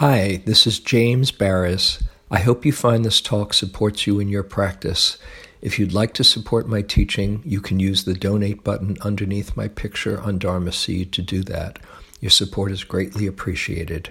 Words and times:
Hi, 0.00 0.40
this 0.46 0.66
is 0.66 0.80
James 0.80 1.30
Baraz. 1.30 2.02
I 2.30 2.38
hope 2.38 2.64
you 2.64 2.72
find 2.72 3.04
this 3.04 3.20
talk 3.20 3.52
supports 3.52 4.06
you 4.06 4.18
in 4.18 4.28
your 4.28 4.42
practice. 4.42 5.18
If 5.60 5.78
you'd 5.78 5.92
like 5.92 6.14
to 6.14 6.24
support 6.24 6.66
my 6.66 6.80
teaching, 6.80 7.42
you 7.44 7.60
can 7.60 7.78
use 7.78 8.04
the 8.04 8.14
donate 8.14 8.64
button 8.64 8.96
underneath 9.02 9.58
my 9.58 9.68
picture 9.68 10.18
on 10.18 10.38
Dharma 10.38 10.72
Seed 10.72 11.12
to 11.12 11.20
do 11.20 11.42
that. 11.42 11.80
Your 12.18 12.30
support 12.30 12.72
is 12.72 12.82
greatly 12.82 13.26
appreciated. 13.26 14.08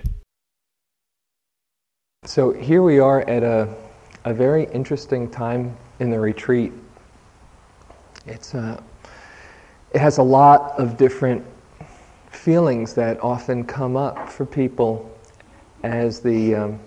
So 2.23 2.51
here 2.51 2.83
we 2.83 2.99
are 2.99 3.21
at 3.21 3.41
a, 3.41 3.75
a 4.25 4.33
very 4.35 4.65
interesting 4.65 5.27
time 5.27 5.75
in 5.99 6.11
the 6.11 6.19
retreat. 6.19 6.71
It's 8.27 8.53
a, 8.53 8.59
uh, 8.59 8.83
it 9.95 10.01
has 10.01 10.19
a 10.19 10.23
lot 10.23 10.79
of 10.79 10.97
different 10.97 11.43
feelings 12.29 12.93
that 12.93 13.19
often 13.23 13.63
come 13.63 13.97
up 13.97 14.29
for 14.29 14.45
people 14.45 15.15
as 15.83 16.19
the, 16.19 16.55
um, 16.55 16.79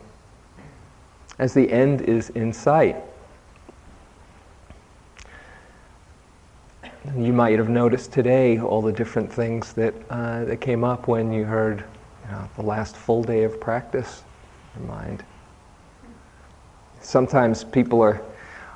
as 1.39 1.55
the 1.55 1.71
end 1.71 2.03
is 2.03 2.31
in 2.31 2.53
sight. 2.53 2.97
You 7.17 7.33
might 7.33 7.59
have 7.59 7.69
noticed 7.69 8.13
today 8.13 8.61
all 8.61 8.81
the 8.81 8.93
different 8.93 9.33
things 9.33 9.73
that, 9.73 9.95
uh, 10.09 10.45
that 10.45 10.61
came 10.61 10.85
up 10.85 11.09
when 11.09 11.33
you 11.33 11.45
heard 11.45 11.85
you 12.25 12.31
know, 12.31 12.49
the 12.57 12.63
last 12.63 12.97
full 12.97 13.25
day 13.25 13.43
of 13.43 13.61
practice 13.61 14.23
in 14.77 14.87
mind. 14.87 15.25
Sometimes 17.01 17.65
people 17.65 18.01
are, 18.01 18.23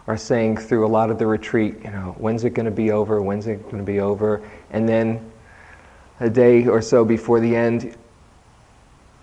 are 0.09 0.17
saying 0.17 0.57
through 0.57 0.85
a 0.85 0.89
lot 0.89 1.11
of 1.11 1.19
the 1.19 1.27
retreat, 1.27 1.77
you 1.85 1.91
know, 1.91 2.17
when's 2.19 2.43
it 2.43 2.51
going 2.51 2.67
to 2.67 2.73
be 2.73 2.91
over? 2.91 3.23
When's 3.23 3.47
it 3.47 3.63
going 3.65 3.79
to 3.79 3.85
be 3.85 4.01
over? 4.01 4.43
And 4.71 4.89
then 4.89 5.31
a 6.19 6.29
day 6.29 6.67
or 6.67 6.83
so 6.83 7.05
before 7.05 7.39
the 7.39 7.55
end, 7.55 7.97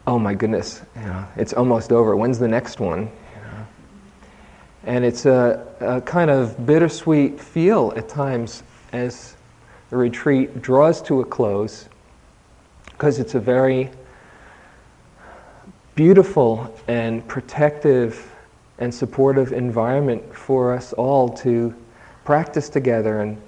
oh 0.07 0.19
my 0.19 0.33
goodness, 0.33 0.81
you 0.95 1.01
know, 1.01 1.25
it's 1.35 1.53
almost 1.53 1.91
over. 1.91 2.15
When's 2.15 2.39
the 2.39 2.47
next 2.47 2.79
one? 2.79 3.09
And 4.85 5.05
it's 5.05 5.25
a, 5.25 5.65
a 5.79 6.01
kind 6.01 6.29
of 6.29 6.65
bittersweet 6.65 7.39
feel 7.39 7.93
at 7.95 8.09
times 8.09 8.63
as 8.91 9.37
the 9.89 9.95
retreat 9.95 10.61
draws 10.61 11.01
to 11.03 11.21
a 11.21 11.25
close 11.25 11.87
because 12.91 13.17
it's 13.17 13.35
a 13.35 13.39
very 13.39 13.89
beautiful 15.95 16.73
and 16.87 17.25
protective 17.27 18.29
and 18.79 18.93
supportive 18.93 19.53
environment 19.53 20.35
for 20.35 20.73
us 20.73 20.91
all 20.93 21.29
to 21.29 21.73
practice 22.25 22.67
together 22.69 23.21
and 23.21 23.41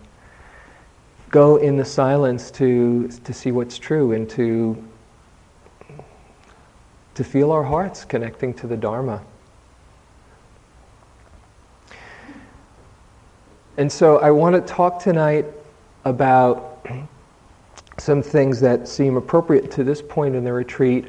go 1.29 1.57
in 1.57 1.75
the 1.75 1.85
silence 1.85 2.51
to, 2.51 3.09
to 3.23 3.33
see 3.33 3.51
what's 3.51 3.77
true 3.77 4.13
and 4.13 4.29
to, 4.29 4.81
to 7.15 7.23
feel 7.23 7.51
our 7.51 7.63
hearts 7.63 8.05
connecting 8.05 8.53
to 8.53 8.67
the 8.67 8.77
Dharma. 8.77 9.21
And 13.77 13.91
so 13.91 14.19
I 14.19 14.31
want 14.31 14.55
to 14.55 14.61
talk 14.61 15.01
tonight 15.01 15.45
about 16.05 16.85
some 17.97 18.21
things 18.21 18.59
that 18.61 18.87
seem 18.87 19.17
appropriate 19.17 19.71
to 19.71 19.83
this 19.83 20.01
point 20.01 20.35
in 20.35 20.43
the 20.43 20.53
retreat, 20.53 21.07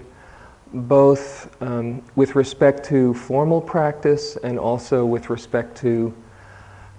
both 0.72 1.54
um, 1.62 2.02
with 2.16 2.34
respect 2.34 2.84
to 2.86 3.14
formal 3.14 3.60
practice 3.60 4.36
and 4.36 4.58
also 4.58 5.04
with 5.04 5.30
respect 5.30 5.76
to 5.78 6.14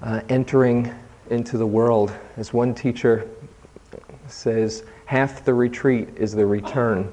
uh, 0.02 0.22
entering 0.30 0.94
into 1.30 1.58
the 1.58 1.68
world. 1.68 2.14
As 2.38 2.54
one 2.54 2.74
teacher 2.74 3.30
says, 4.28 4.84
half 5.06 5.44
the 5.44 5.54
retreat 5.54 6.10
is 6.16 6.34
the 6.34 6.46
return. 6.46 7.12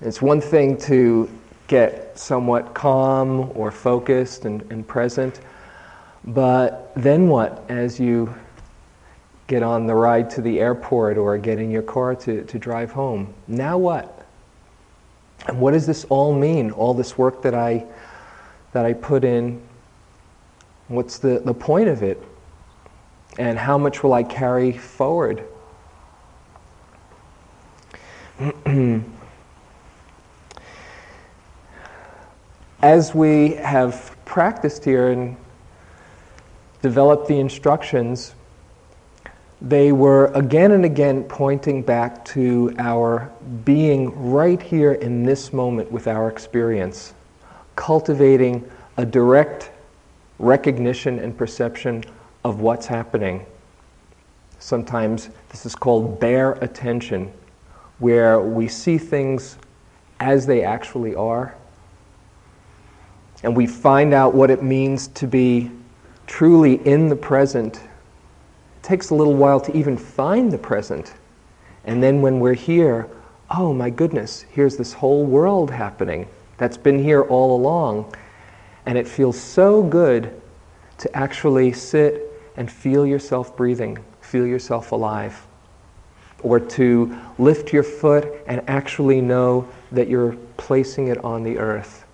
It's 0.00 0.22
one 0.22 0.40
thing 0.40 0.76
to 0.78 1.28
get 1.66 2.18
somewhat 2.18 2.74
calm 2.74 3.50
or 3.54 3.70
focused 3.70 4.44
and, 4.44 4.62
and 4.70 4.86
present, 4.86 5.40
but 6.24 6.92
then 6.94 7.28
what 7.28 7.64
as 7.68 7.98
you 7.98 8.34
get 9.46 9.62
on 9.62 9.86
the 9.86 9.94
ride 9.94 10.30
to 10.30 10.42
the 10.42 10.60
airport 10.60 11.16
or 11.16 11.36
get 11.38 11.58
in 11.58 11.70
your 11.70 11.82
car 11.82 12.14
to, 12.14 12.44
to 12.44 12.58
drive 12.58 12.92
home? 12.92 13.32
Now 13.46 13.78
what? 13.78 14.26
And 15.46 15.60
what 15.60 15.72
does 15.72 15.86
this 15.86 16.04
all 16.06 16.34
mean? 16.34 16.70
All 16.70 16.94
this 16.94 17.16
work 17.16 17.42
that 17.42 17.54
I, 17.54 17.84
that 18.72 18.84
I 18.84 18.92
put 18.92 19.24
in 19.24 19.62
What's 20.88 21.18
the, 21.18 21.40
the 21.44 21.52
point 21.52 21.88
of 21.88 22.02
it? 22.02 22.22
And 23.38 23.58
how 23.58 23.76
much 23.78 24.02
will 24.02 24.14
I 24.14 24.22
carry 24.22 24.72
forward? 24.72 25.44
As 32.82 33.12
we 33.12 33.54
have 33.54 34.16
practiced 34.24 34.84
here 34.84 35.10
and 35.10 35.36
developed 36.80 37.26
the 37.26 37.40
instructions, 37.40 38.36
they 39.60 39.90
were 39.90 40.26
again 40.26 40.70
and 40.70 40.84
again 40.84 41.24
pointing 41.24 41.82
back 41.82 42.24
to 42.26 42.72
our 42.78 43.32
being 43.64 44.30
right 44.30 44.62
here 44.62 44.92
in 44.92 45.24
this 45.24 45.52
moment 45.52 45.90
with 45.90 46.06
our 46.06 46.28
experience, 46.28 47.14
cultivating 47.74 48.64
a 48.96 49.04
direct 49.04 49.72
recognition 50.38 51.18
and 51.18 51.36
perception 51.36 52.04
of 52.44 52.60
what's 52.60 52.86
happening. 52.86 53.44
Sometimes 54.60 55.30
this 55.48 55.66
is 55.66 55.74
called 55.74 56.20
bare 56.20 56.52
attention, 56.52 57.32
where 57.98 58.40
we 58.40 58.68
see 58.68 58.98
things 58.98 59.58
as 60.20 60.46
they 60.46 60.62
actually 60.62 61.16
are, 61.16 61.56
and 63.42 63.56
we 63.56 63.66
find 63.66 64.12
out 64.12 64.34
what 64.34 64.50
it 64.50 64.62
means 64.62 65.08
to 65.08 65.26
be 65.26 65.70
truly 66.26 66.74
in 66.86 67.08
the 67.08 67.16
present. 67.16 67.76
It 67.76 68.82
takes 68.82 69.10
a 69.10 69.14
little 69.14 69.34
while 69.34 69.60
to 69.60 69.76
even 69.76 69.96
find 69.96 70.50
the 70.50 70.58
present. 70.58 71.14
And 71.84 72.02
then 72.02 72.20
when 72.20 72.40
we're 72.40 72.54
here, 72.54 73.08
oh 73.50 73.72
my 73.72 73.90
goodness, 73.90 74.42
here's 74.50 74.76
this 74.76 74.92
whole 74.92 75.24
world 75.24 75.70
happening 75.70 76.28
that's 76.58 76.76
been 76.76 77.02
here 77.02 77.22
all 77.22 77.56
along. 77.56 78.14
And 78.86 78.98
it 78.98 79.06
feels 79.06 79.38
so 79.38 79.82
good 79.82 80.40
to 80.98 81.16
actually 81.16 81.72
sit 81.72 82.24
and 82.56 82.70
feel 82.70 83.06
yourself 83.06 83.56
breathing, 83.56 83.98
feel 84.20 84.46
yourself 84.46 84.92
alive. 84.92 85.46
Or 86.42 86.58
to 86.58 87.16
lift 87.38 87.72
your 87.72 87.82
foot 87.82 88.28
and 88.46 88.62
actually 88.68 89.20
know 89.20 89.68
that 89.92 90.08
you're 90.08 90.36
placing 90.56 91.08
it 91.08 91.18
on 91.24 91.42
the 91.42 91.58
earth. 91.58 92.04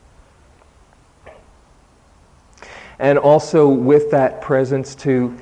And 2.98 3.18
also, 3.18 3.68
with 3.68 4.10
that 4.12 4.40
presence, 4.40 4.94
to 4.96 5.36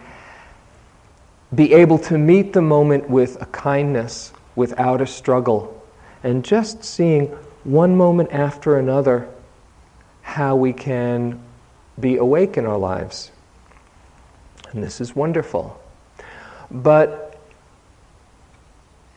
be 1.55 1.73
able 1.75 1.99
to 1.99 2.17
meet 2.17 2.53
the 2.53 2.63
moment 2.63 3.11
with 3.11 3.41
a 3.43 3.47
kindness 3.47 4.33
without 4.57 5.01
a 5.01 5.07
struggle. 5.07 5.83
And 6.23 6.45
just 6.45 6.85
seeing 6.85 7.27
one 7.65 7.97
moment 7.97 8.33
after 8.33 8.79
another 8.79 9.29
how 10.23 10.57
we 10.57 10.73
can 10.73 11.41
be 12.01 12.17
awake 12.17 12.57
in 12.57 12.65
our 12.65 12.79
lives. 12.79 13.31
And 14.71 14.83
this 14.83 15.01
is 15.01 15.15
wonderful. 15.15 15.79
But 16.71 17.39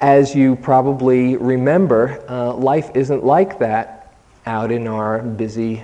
as 0.01 0.35
you 0.35 0.57
probably 0.57 1.37
remember, 1.37 2.21
uh, 2.29 2.53
life 2.53 2.91
isn't 2.95 3.23
like 3.23 3.59
that 3.59 4.13
out 4.45 4.71
in 4.71 4.87
our 4.87 5.19
busy 5.19 5.83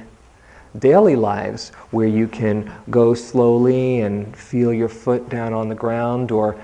daily 0.80 1.16
lives 1.16 1.70
where 1.92 2.08
you 2.08 2.28
can 2.28 2.72
go 2.90 3.14
slowly 3.14 4.02
and 4.02 4.36
feel 4.36 4.74
your 4.74 4.90
foot 4.90 5.30
down 5.30 5.54
on 5.54 5.68
the 5.68 5.76
ground 5.76 6.32
or 6.32 6.62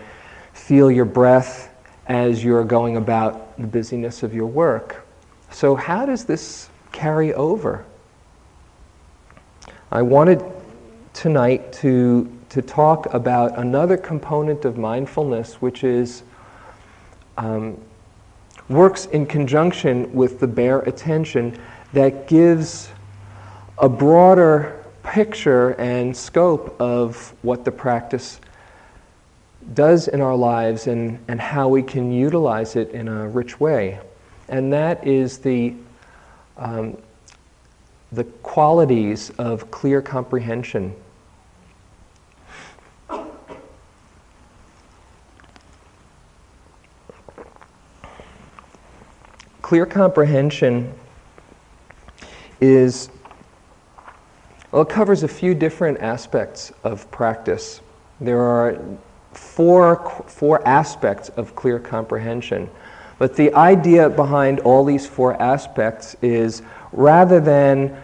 feel 0.53 0.89
your 0.89 1.05
breath 1.05 1.73
as 2.07 2.43
you're 2.43 2.63
going 2.63 2.97
about 2.97 3.57
the 3.57 3.67
busyness 3.67 4.23
of 4.23 4.33
your 4.33 4.47
work. 4.47 5.05
So, 5.51 5.75
how 5.75 6.05
does 6.05 6.25
this 6.25 6.69
carry 6.91 7.33
over? 7.33 7.85
I 9.91 10.01
wanted 10.01 10.43
tonight 11.13 11.71
to, 11.73 12.31
to 12.49 12.61
talk 12.61 13.13
about 13.13 13.57
another 13.57 13.97
component 13.97 14.65
of 14.65 14.77
mindfulness, 14.77 15.61
which 15.61 15.83
is 15.83 16.23
um, 17.37 17.79
works 18.69 19.05
in 19.07 19.25
conjunction 19.25 20.11
with 20.13 20.39
the 20.39 20.47
bare 20.47 20.79
attention 20.79 21.57
that 21.93 22.27
gives 22.27 22.89
a 23.79 23.89
broader 23.89 24.83
picture 25.03 25.69
and 25.79 26.15
scope 26.15 26.79
of 26.81 27.33
what 27.41 27.63
the 27.63 27.71
practice 27.71 28.39
does 29.73 30.07
in 30.07 30.21
our 30.21 30.35
lives 30.35 30.87
and, 30.87 31.19
and 31.27 31.39
how 31.39 31.67
we 31.67 31.83
can 31.83 32.11
utilize 32.11 32.75
it 32.75 32.91
in 32.91 33.07
a 33.07 33.27
rich 33.27 33.59
way. 33.59 33.99
And 34.49 34.71
that 34.73 35.05
is 35.05 35.39
the 35.39 35.73
um, 36.57 36.97
the 38.11 38.23
qualities 38.23 39.29
of 39.31 39.69
clear 39.69 40.01
comprehension. 40.01 40.95
clear 49.67 49.85
comprehension 49.85 50.93
is, 52.61 53.09
well, 54.71 54.81
it 54.81 54.89
covers 54.89 55.23
a 55.23 55.27
few 55.27 55.55
different 55.55 55.99
aspects 55.99 56.73
of 56.83 57.09
practice. 57.09 57.81
There 58.19 58.41
are 58.41 58.79
four, 59.31 60.23
four 60.27 60.67
aspects 60.67 61.29
of 61.29 61.55
clear 61.55 61.79
comprehension. 61.79 62.69
But 63.17 63.35
the 63.35 63.53
idea 63.53 64.09
behind 64.09 64.59
all 64.59 64.83
these 64.83 65.05
four 65.05 65.41
aspects 65.41 66.15
is 66.21 66.61
rather 66.91 67.39
than 67.39 67.95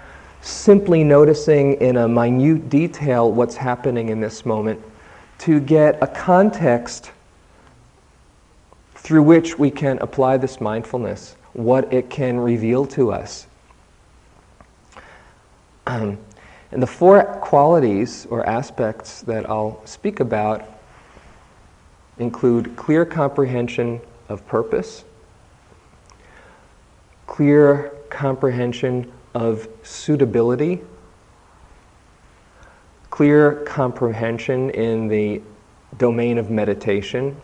simply 0.41 1.03
noticing 1.03 1.73
in 1.75 1.97
a 1.97 2.07
minute 2.07 2.69
detail 2.69 3.31
what's 3.31 3.55
happening 3.55 4.09
in 4.09 4.19
this 4.19 4.45
moment, 4.45 4.81
to 5.39 5.59
get 5.59 6.01
a 6.01 6.07
context 6.07 7.11
through 8.95 9.23
which 9.23 9.59
we 9.59 9.69
can 9.69 9.99
apply 9.99 10.37
this 10.37 10.61
mindfulness, 10.61 11.35
what 11.53 11.91
it 11.93 12.09
can 12.09 12.39
reveal 12.39 12.85
to 12.85 13.11
us. 13.11 13.47
and 16.73 16.81
the 16.81 16.87
four 16.87 17.23
qualities 17.23 18.25
or 18.31 18.43
aspects 18.49 19.21
that 19.21 19.47
I'll 19.47 19.79
speak 19.85 20.19
about 20.19 20.67
include 22.17 22.75
clear 22.75 23.05
comprehension 23.05 24.01
of 24.27 24.45
purpose, 24.47 25.05
clear 27.27 27.93
comprehension 28.09 29.11
of 29.35 29.67
suitability, 29.83 30.81
clear 33.11 33.63
comprehension 33.65 34.71
in 34.71 35.07
the 35.07 35.43
domain 35.99 36.39
of 36.39 36.49
meditation, 36.49 37.39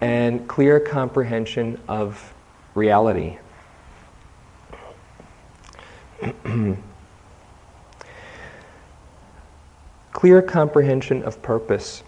and 0.00 0.48
clear 0.48 0.80
comprehension 0.80 1.80
of 1.86 2.34
reality. 2.74 3.38
clear 10.16 10.40
comprehension 10.40 11.22
of 11.24 11.42
purpose. 11.42 12.02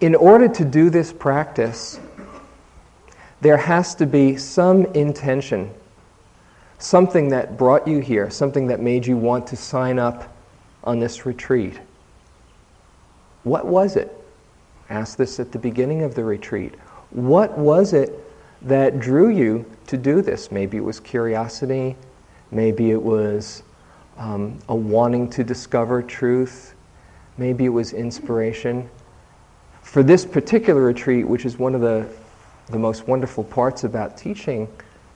In 0.00 0.14
order 0.14 0.48
to 0.48 0.64
do 0.64 0.88
this 0.88 1.12
practice, 1.12 2.00
there 3.42 3.58
has 3.58 3.94
to 3.96 4.06
be 4.06 4.38
some 4.38 4.86
intention, 4.94 5.70
something 6.78 7.28
that 7.28 7.58
brought 7.58 7.86
you 7.86 7.98
here, 7.98 8.30
something 8.30 8.66
that 8.68 8.80
made 8.80 9.06
you 9.06 9.18
want 9.18 9.46
to 9.48 9.56
sign 9.56 9.98
up 9.98 10.34
on 10.82 10.98
this 10.98 11.26
retreat. 11.26 11.78
What 13.42 13.66
was 13.66 13.96
it? 13.96 14.16
Ask 14.88 15.18
this 15.18 15.38
at 15.38 15.52
the 15.52 15.58
beginning 15.58 16.00
of 16.00 16.14
the 16.14 16.24
retreat. 16.24 16.74
What 17.10 17.58
was 17.58 17.92
it 17.92 18.18
that 18.62 18.98
drew 18.98 19.28
you 19.28 19.66
to 19.88 19.98
do 19.98 20.22
this? 20.22 20.50
Maybe 20.50 20.78
it 20.78 20.84
was 20.84 21.00
curiosity, 21.00 21.96
maybe 22.50 22.92
it 22.92 23.02
was 23.02 23.62
um, 24.18 24.58
a 24.68 24.74
wanting 24.74 25.28
to 25.30 25.44
discover 25.44 26.02
truth, 26.02 26.74
maybe 27.38 27.64
it 27.64 27.70
was 27.70 27.92
inspiration 27.92 28.88
for 29.86 30.02
this 30.02 30.24
particular 30.24 30.82
retreat, 30.82 31.26
which 31.26 31.44
is 31.46 31.58
one 31.58 31.72
of 31.72 31.80
the, 31.80 32.06
the 32.66 32.78
most 32.78 33.06
wonderful 33.06 33.44
parts 33.44 33.84
about 33.84 34.16
teaching 34.16 34.66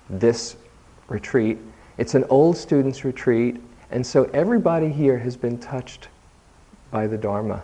this 0.09 0.55
retreat, 1.09 1.59
it's 1.99 2.15
an 2.15 2.25
old 2.31 2.57
students' 2.57 3.05
retreat, 3.05 3.61
and 3.91 4.07
so 4.07 4.31
everybody 4.33 4.89
here 4.89 5.19
has 5.19 5.37
been 5.37 5.59
touched 5.59 6.07
by 6.93 7.09
the 7.09 7.19
Dharma. 7.19 7.63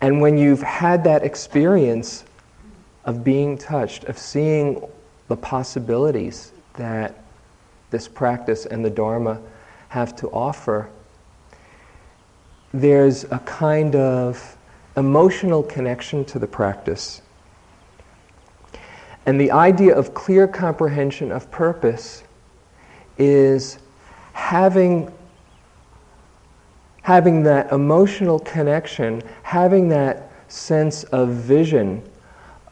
And 0.00 0.20
when 0.20 0.36
you've 0.36 0.62
had 0.62 1.04
that 1.04 1.22
experience 1.22 2.24
of 3.04 3.22
being 3.22 3.56
touched, 3.56 4.04
of 4.04 4.18
seeing 4.18 4.82
the 5.28 5.36
possibilities 5.36 6.50
that 6.74 7.21
this 7.92 8.08
practice 8.08 8.66
and 8.66 8.84
the 8.84 8.90
Dharma 8.90 9.40
have 9.90 10.16
to 10.16 10.28
offer, 10.30 10.90
there's 12.74 13.24
a 13.24 13.38
kind 13.46 13.94
of 13.94 14.56
emotional 14.96 15.62
connection 15.62 16.24
to 16.24 16.38
the 16.38 16.46
practice. 16.46 17.22
And 19.24 19.40
the 19.40 19.52
idea 19.52 19.94
of 19.94 20.14
clear 20.14 20.48
comprehension 20.48 21.30
of 21.30 21.50
purpose 21.50 22.24
is 23.18 23.78
having, 24.32 25.12
having 27.02 27.42
that 27.44 27.70
emotional 27.70 28.40
connection, 28.40 29.22
having 29.42 29.88
that 29.90 30.32
sense 30.48 31.04
of 31.04 31.28
vision, 31.28 32.02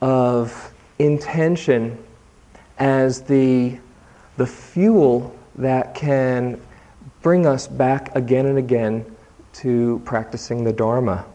of 0.01 0.73
intention 0.99 2.03
as 2.79 3.23
the, 3.23 3.79
the 4.41 4.47
fuel 4.47 5.37
that 5.57 5.95
can 5.95 6.59
bring 7.21 7.45
us 7.45 7.69
back 7.69 8.17
again 8.17 8.47
and 8.47 8.57
again 8.57 9.05
to 9.53 10.01
practicing 10.07 10.65
the 10.65 10.73
Dharma. 10.73 11.27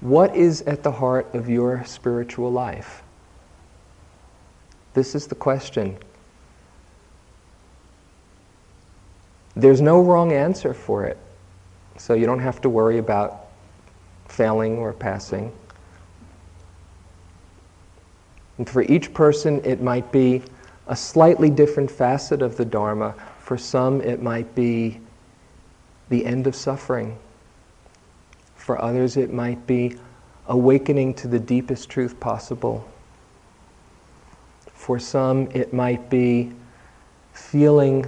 What 0.00 0.34
is 0.34 0.62
at 0.62 0.82
the 0.82 0.90
heart 0.90 1.34
of 1.34 1.50
your 1.50 1.84
spiritual 1.84 2.50
life? 2.50 3.02
This 4.94 5.14
is 5.14 5.26
the 5.26 5.34
question. 5.34 5.98
There's 9.56 9.82
no 9.82 10.00
wrong 10.00 10.32
answer 10.32 10.72
for 10.72 11.04
it, 11.04 11.18
so 11.98 12.14
you 12.14 12.24
don't 12.24 12.40
have 12.40 12.62
to 12.62 12.70
worry 12.70 12.96
about 12.96 13.48
failing 14.26 14.78
or 14.78 14.94
passing. 14.94 15.52
And 18.58 18.68
for 18.68 18.82
each 18.82 19.14
person, 19.14 19.64
it 19.64 19.80
might 19.80 20.10
be 20.12 20.42
a 20.88 20.96
slightly 20.96 21.48
different 21.48 21.90
facet 21.90 22.42
of 22.42 22.56
the 22.56 22.64
Dharma. 22.64 23.14
For 23.40 23.56
some, 23.56 24.00
it 24.00 24.20
might 24.22 24.54
be 24.54 25.00
the 26.08 26.26
end 26.26 26.46
of 26.46 26.54
suffering. 26.56 27.18
For 28.56 28.80
others, 28.80 29.16
it 29.16 29.32
might 29.32 29.66
be 29.66 29.96
awakening 30.48 31.14
to 31.14 31.28
the 31.28 31.38
deepest 31.38 31.88
truth 31.88 32.18
possible. 32.18 32.86
For 34.72 34.98
some, 34.98 35.48
it 35.52 35.72
might 35.72 36.10
be 36.10 36.52
feeling 37.32 38.06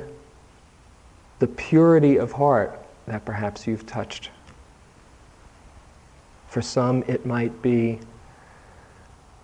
the 1.38 1.47
purity 1.47 2.17
of 2.17 2.32
heart 2.32 2.79
that 3.06 3.25
perhaps 3.25 3.67
you've 3.67 3.87
touched. 3.87 4.31
For 6.49 6.61
some, 6.61 7.05
it 7.06 7.25
might 7.25 7.62
be 7.62 8.00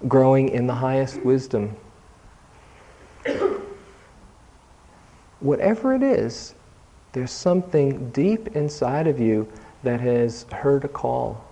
growing 0.08 0.48
in 0.50 0.66
the 0.66 0.74
highest 0.74 1.24
wisdom. 1.24 1.76
Whatever 5.40 5.94
it 5.94 6.02
is, 6.02 6.54
there's 7.12 7.30
something 7.30 8.10
deep 8.10 8.48
inside 8.56 9.06
of 9.06 9.18
you 9.20 9.50
that 9.82 10.00
has 10.00 10.44
heard 10.52 10.84
a 10.84 10.88
call. 10.88 11.44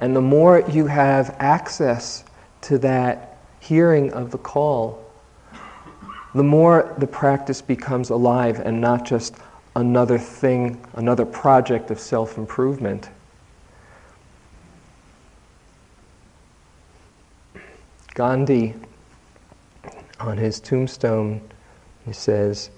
And 0.00 0.16
the 0.16 0.20
more 0.20 0.60
you 0.70 0.86
have 0.86 1.36
access 1.38 2.24
to 2.62 2.78
that 2.78 3.38
hearing 3.60 4.12
of 4.12 4.30
the 4.30 4.38
call, 4.38 5.04
the 6.34 6.42
more 6.42 6.94
the 6.98 7.06
practice 7.06 7.60
becomes 7.60 8.10
alive 8.10 8.60
and 8.60 8.80
not 8.80 9.04
just 9.04 9.36
another 9.76 10.18
thing, 10.18 10.84
another 10.94 11.26
project 11.26 11.90
of 11.90 12.00
self 12.00 12.38
improvement. 12.38 13.10
Gandhi, 18.20 18.74
on 20.20 20.36
his 20.36 20.60
tombstone, 20.60 21.40
he 22.04 22.12
says, 22.12 22.68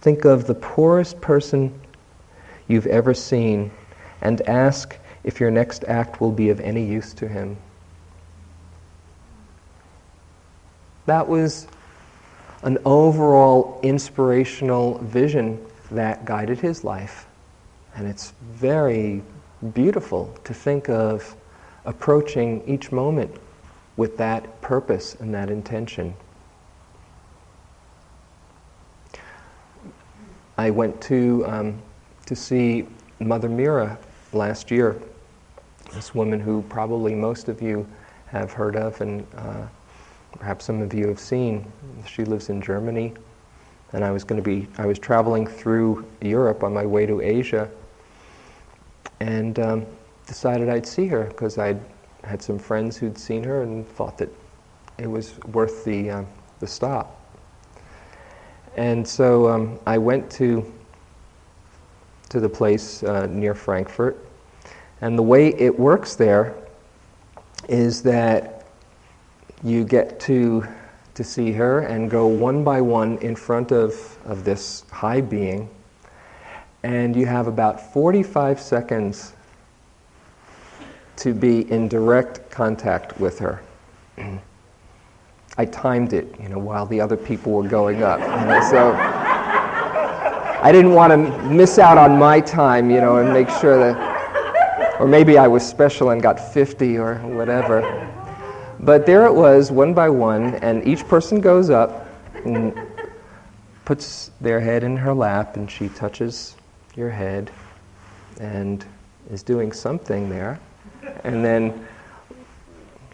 Think 0.00 0.24
of 0.24 0.48
the 0.48 0.56
poorest 0.56 1.20
person 1.20 1.72
you've 2.66 2.88
ever 2.88 3.14
seen 3.14 3.70
and 4.22 4.40
ask 4.48 4.98
if 5.22 5.38
your 5.38 5.52
next 5.52 5.84
act 5.84 6.20
will 6.20 6.32
be 6.32 6.50
of 6.50 6.58
any 6.58 6.84
use 6.84 7.14
to 7.14 7.28
him. 7.28 7.56
That 11.06 11.28
was 11.28 11.68
an 12.64 12.76
overall 12.84 13.78
inspirational 13.84 14.98
vision 14.98 15.64
that 15.92 16.24
guided 16.24 16.58
his 16.58 16.82
life. 16.82 17.28
And 17.94 18.08
it's 18.08 18.32
very 18.40 19.22
beautiful 19.74 20.36
to 20.42 20.52
think 20.52 20.88
of 20.88 21.36
approaching 21.84 22.64
each 22.66 22.90
moment 22.90 23.32
with 23.96 24.16
that 24.16 24.60
purpose 24.60 25.14
and 25.20 25.34
that 25.34 25.50
intention. 25.50 26.14
I 30.58 30.70
went 30.70 31.00
to, 31.02 31.44
um, 31.46 31.82
to 32.26 32.36
see 32.36 32.86
Mother 33.20 33.48
Meera 33.48 33.98
last 34.32 34.70
year, 34.70 35.00
this 35.92 36.14
woman 36.14 36.40
who 36.40 36.62
probably 36.62 37.14
most 37.14 37.48
of 37.48 37.60
you 37.60 37.86
have 38.26 38.52
heard 38.52 38.76
of 38.76 39.00
and 39.00 39.26
uh, 39.36 39.66
perhaps 40.32 40.64
some 40.64 40.80
of 40.80 40.94
you 40.94 41.06
have 41.08 41.20
seen. 41.20 41.70
She 42.06 42.24
lives 42.24 42.48
in 42.48 42.60
Germany, 42.62 43.14
and 43.92 44.04
I 44.04 44.10
was 44.10 44.24
going 44.24 44.42
to 44.42 44.44
be, 44.44 44.68
I 44.78 44.86
was 44.86 44.98
traveling 44.98 45.46
through 45.46 46.06
Europe 46.20 46.62
on 46.64 46.72
my 46.72 46.86
way 46.86 47.06
to 47.06 47.20
Asia. 47.20 47.68
and 49.20 49.58
um, 49.58 49.86
decided 50.26 50.68
I'd 50.68 50.86
see 50.86 51.06
her 51.08 51.24
because 51.24 51.58
I 51.58 51.76
had 52.24 52.42
some 52.42 52.58
friends 52.58 52.96
who'd 52.96 53.18
seen 53.18 53.42
her 53.44 53.62
and 53.62 53.86
thought 53.86 54.18
that 54.18 54.28
it 54.98 55.06
was 55.06 55.38
worth 55.46 55.84
the, 55.84 56.10
uh, 56.10 56.24
the 56.60 56.66
stop. 56.66 57.18
And 58.76 59.06
so 59.06 59.48
um, 59.48 59.78
I 59.86 59.98
went 59.98 60.30
to, 60.32 60.72
to 62.30 62.40
the 62.40 62.48
place 62.48 63.02
uh, 63.02 63.26
near 63.26 63.54
Frankfurt, 63.54 64.18
and 65.00 65.18
the 65.18 65.22
way 65.22 65.48
it 65.54 65.78
works 65.78 66.14
there 66.14 66.54
is 67.68 68.02
that 68.02 68.66
you 69.62 69.84
get 69.84 70.18
to, 70.20 70.66
to 71.14 71.24
see 71.24 71.52
her 71.52 71.80
and 71.80 72.10
go 72.10 72.26
one 72.26 72.64
by 72.64 72.80
one 72.80 73.18
in 73.18 73.36
front 73.36 73.72
of, 73.72 74.16
of 74.24 74.44
this 74.44 74.84
high 74.90 75.20
being, 75.20 75.68
and 76.82 77.14
you 77.14 77.26
have 77.26 77.46
about 77.46 77.92
45 77.92 78.60
seconds 78.60 79.34
to 81.16 81.34
be 81.34 81.70
in 81.70 81.88
direct 81.88 82.50
contact 82.50 83.18
with 83.20 83.38
her. 83.38 83.62
I 85.58 85.66
timed 85.66 86.12
it, 86.12 86.34
you 86.40 86.48
know, 86.48 86.58
while 86.58 86.86
the 86.86 87.00
other 87.00 87.16
people 87.16 87.52
were 87.52 87.68
going 87.68 88.02
up. 88.02 88.20
You 88.20 88.46
know, 88.46 88.60
so 88.70 88.94
I 90.62 90.70
didn't 90.72 90.92
want 90.94 91.10
to 91.12 91.42
miss 91.50 91.78
out 91.78 91.98
on 91.98 92.18
my 92.18 92.40
time, 92.40 92.90
you 92.90 93.00
know, 93.00 93.18
and 93.18 93.32
make 93.32 93.50
sure 93.50 93.76
that, 93.78 95.00
or 95.00 95.06
maybe 95.06 95.36
I 95.36 95.48
was 95.48 95.66
special 95.66 96.10
and 96.10 96.22
got 96.22 96.38
50 96.38 96.96
or 96.98 97.16
whatever. 97.16 98.08
But 98.80 99.04
there 99.06 99.26
it 99.26 99.34
was, 99.34 99.70
one 99.70 99.92
by 99.92 100.08
one, 100.08 100.54
and 100.56 100.86
each 100.86 101.06
person 101.06 101.40
goes 101.40 101.68
up 101.68 102.06
and 102.44 102.74
puts 103.84 104.30
their 104.40 104.60
head 104.60 104.84
in 104.84 104.96
her 104.96 105.12
lap, 105.12 105.56
and 105.56 105.70
she 105.70 105.88
touches 105.90 106.56
your 106.94 107.10
head 107.10 107.50
and 108.40 108.84
is 109.30 109.42
doing 109.42 109.72
something 109.72 110.28
there. 110.28 110.58
And 111.24 111.44
then 111.44 111.86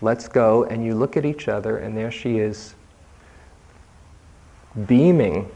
let's 0.01 0.29
go, 0.29 0.65
and 0.65 0.85
you 0.85 0.95
look 0.95 1.17
at 1.17 1.25
each 1.25 1.49
other, 1.49 1.79
and 1.79 1.97
there 1.97 2.11
she 2.11 2.39
is, 2.39 2.75
beaming 4.87 5.51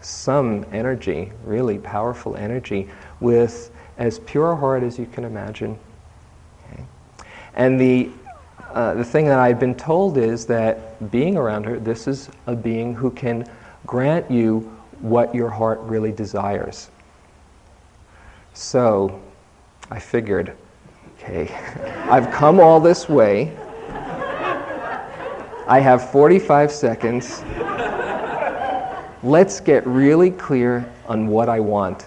some 0.00 0.64
energy, 0.72 1.32
really 1.44 1.78
powerful 1.78 2.36
energy, 2.36 2.88
with 3.20 3.70
as 3.98 4.18
pure 4.20 4.52
a 4.52 4.56
heart 4.56 4.82
as 4.82 4.98
you 4.98 5.06
can 5.06 5.24
imagine. 5.24 5.78
Okay? 6.72 6.84
And 7.54 7.78
the, 7.78 8.10
uh, 8.72 8.94
the 8.94 9.04
thing 9.04 9.26
that 9.26 9.38
I've 9.38 9.60
been 9.60 9.74
told 9.74 10.16
is 10.16 10.46
that 10.46 11.10
being 11.10 11.36
around 11.36 11.64
her, 11.64 11.78
this 11.78 12.08
is 12.08 12.30
a 12.46 12.56
being 12.56 12.94
who 12.94 13.10
can 13.10 13.46
grant 13.86 14.30
you 14.30 14.60
what 15.00 15.34
your 15.34 15.50
heart 15.50 15.80
really 15.80 16.12
desires. 16.12 16.90
So 18.54 19.20
I 19.90 19.98
figured 19.98 20.56
Okay, 21.22 21.54
I've 22.08 22.30
come 22.30 22.60
all 22.60 22.80
this 22.80 23.06
way. 23.06 23.54
I 25.66 25.78
have 25.78 26.10
45 26.10 26.72
seconds. 26.72 27.42
Let's 29.22 29.60
get 29.60 29.86
really 29.86 30.30
clear 30.30 30.90
on 31.06 31.26
what 31.26 31.50
I 31.50 31.60
want. 31.60 32.06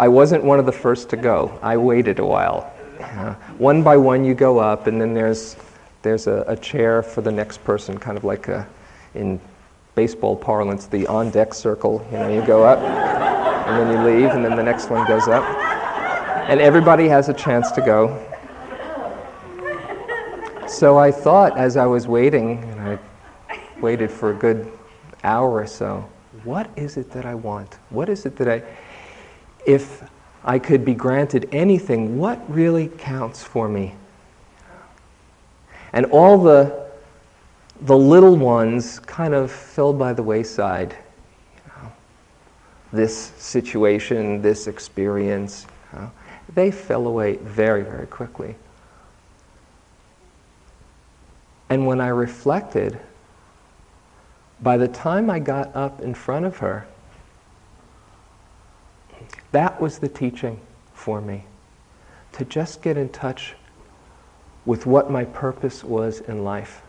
I 0.00 0.08
wasn't 0.08 0.42
one 0.42 0.58
of 0.58 0.66
the 0.66 0.72
first 0.72 1.08
to 1.10 1.16
go. 1.16 1.56
I 1.62 1.76
waited 1.76 2.18
a 2.18 2.26
while. 2.26 2.72
Uh, 3.00 3.34
one 3.58 3.84
by 3.84 3.96
one, 3.96 4.24
you 4.24 4.34
go 4.34 4.58
up, 4.58 4.88
and 4.88 5.00
then 5.00 5.14
there's 5.14 5.54
there's 6.02 6.26
a, 6.26 6.44
a 6.48 6.56
chair 6.56 7.00
for 7.00 7.20
the 7.20 7.30
next 7.30 7.62
person, 7.62 7.96
kind 7.96 8.18
of 8.18 8.24
like 8.24 8.48
a, 8.48 8.66
in 9.14 9.40
baseball 9.94 10.34
parlance, 10.34 10.86
the 10.86 11.06
on 11.06 11.30
deck 11.30 11.54
circle. 11.54 12.04
You 12.10 12.18
know, 12.18 12.28
you 12.28 12.44
go 12.44 12.64
up 12.64 13.13
and 13.66 13.78
then 13.78 13.90
you 13.90 14.04
leave, 14.06 14.30
and 14.30 14.44
then 14.44 14.56
the 14.56 14.62
next 14.62 14.90
one 14.90 15.06
goes 15.06 15.26
up. 15.26 15.44
And 16.48 16.60
everybody 16.60 17.08
has 17.08 17.28
a 17.28 17.34
chance 17.34 17.70
to 17.72 17.80
go. 17.80 18.22
So 20.68 20.98
I 20.98 21.10
thought 21.10 21.56
as 21.56 21.76
I 21.76 21.86
was 21.86 22.06
waiting, 22.06 22.58
and 22.64 22.80
I 22.80 22.98
waited 23.80 24.10
for 24.10 24.30
a 24.30 24.34
good 24.34 24.70
hour 25.22 25.50
or 25.52 25.66
so, 25.66 26.08
what 26.42 26.68
is 26.76 26.96
it 26.96 27.10
that 27.12 27.24
I 27.24 27.34
want? 27.34 27.78
What 27.90 28.08
is 28.08 28.26
it 28.26 28.36
that 28.36 28.48
I, 28.48 28.62
if 29.66 30.02
I 30.44 30.58
could 30.58 30.84
be 30.84 30.94
granted 30.94 31.48
anything, 31.52 32.18
what 32.18 32.42
really 32.52 32.88
counts 32.98 33.42
for 33.42 33.68
me? 33.68 33.94
And 35.94 36.06
all 36.06 36.42
the, 36.42 36.90
the 37.82 37.96
little 37.96 38.36
ones 38.36 38.98
kind 38.98 39.32
of 39.32 39.50
fell 39.50 39.92
by 39.92 40.12
the 40.12 40.22
wayside 40.22 40.96
this 42.94 43.32
situation, 43.38 44.40
this 44.40 44.66
experience, 44.66 45.66
you 45.92 45.98
know, 45.98 46.10
they 46.54 46.70
fell 46.70 47.06
away 47.06 47.36
very, 47.36 47.82
very 47.82 48.06
quickly. 48.06 48.54
And 51.68 51.86
when 51.86 52.00
I 52.00 52.08
reflected, 52.08 52.98
by 54.60 54.76
the 54.76 54.88
time 54.88 55.30
I 55.30 55.38
got 55.38 55.74
up 55.74 56.00
in 56.00 56.14
front 56.14 56.44
of 56.44 56.58
her, 56.58 56.86
that 59.52 59.80
was 59.80 59.98
the 59.98 60.08
teaching 60.08 60.60
for 60.92 61.20
me. 61.20 61.44
To 62.32 62.44
just 62.44 62.82
get 62.82 62.96
in 62.96 63.08
touch 63.08 63.54
with 64.66 64.86
what 64.86 65.10
my 65.10 65.24
purpose 65.24 65.84
was 65.84 66.20
in 66.20 66.44
life. 66.44 66.82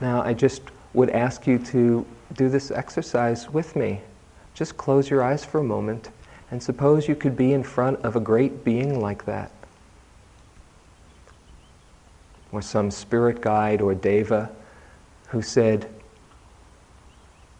Now, 0.00 0.22
I 0.22 0.34
just 0.34 0.62
would 0.94 1.10
ask 1.10 1.46
you 1.46 1.58
to 1.58 2.06
do 2.34 2.48
this 2.48 2.70
exercise 2.70 3.50
with 3.50 3.76
me. 3.76 4.00
Just 4.54 4.76
close 4.76 5.10
your 5.10 5.22
eyes 5.22 5.44
for 5.44 5.58
a 5.58 5.64
moment 5.64 6.10
and 6.50 6.62
suppose 6.62 7.08
you 7.08 7.14
could 7.14 7.36
be 7.36 7.52
in 7.52 7.62
front 7.62 7.98
of 8.04 8.16
a 8.16 8.20
great 8.20 8.64
being 8.64 9.00
like 9.00 9.24
that. 9.26 9.50
Or 12.52 12.62
some 12.62 12.90
spirit 12.90 13.40
guide 13.40 13.80
or 13.80 13.94
deva 13.94 14.50
who 15.28 15.42
said, 15.42 15.90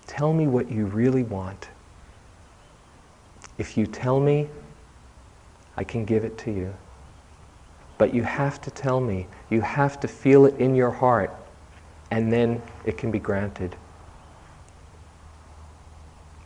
Tell 0.07 0.33
me 0.33 0.47
what 0.47 0.71
you 0.71 0.87
really 0.87 1.25
want. 1.25 1.69
If 3.59 3.77
you 3.77 3.87
tell 3.87 4.21
me, 4.21 4.49
I 5.77 5.85
can 5.85 6.05
give 6.05 6.25
it 6.25 6.39
to 6.39 6.53
you. 6.53 6.75
But 7.99 8.15
you 8.15 8.23
have 8.23 8.61
to 8.63 8.71
tell 8.71 9.01
me. 9.01 9.27
You 9.51 9.63
have 9.63 9.99
to 10.01 10.09
feel 10.09 10.47
it 10.47 10.57
in 10.59 10.75
your 10.75 10.91
heart 10.91 11.35
and 12.11 12.33
then 12.33 12.63
it 12.85 12.97
can 12.97 13.11
be 13.11 13.19
granted. 13.19 13.77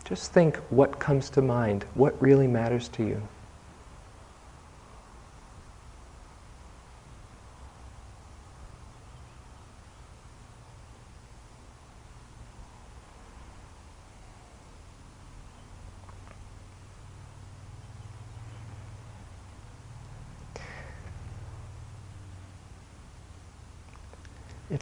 Just 0.04 0.32
think 0.32 0.56
what 0.70 0.98
comes 0.98 1.30
to 1.30 1.42
mind, 1.42 1.84
what 1.94 2.20
really 2.20 2.46
matters 2.46 2.88
to 2.88 3.04
you. 3.04 3.22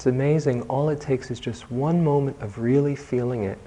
Amazing. 0.08 0.62
All 0.62 0.88
it 0.88 1.00
takes 1.00 1.30
is 1.30 1.38
just 1.38 1.70
one 1.70 2.02
moment 2.02 2.36
of 2.40 2.58
really 2.58 2.96
feeling 2.96 3.44
it. 3.44 3.58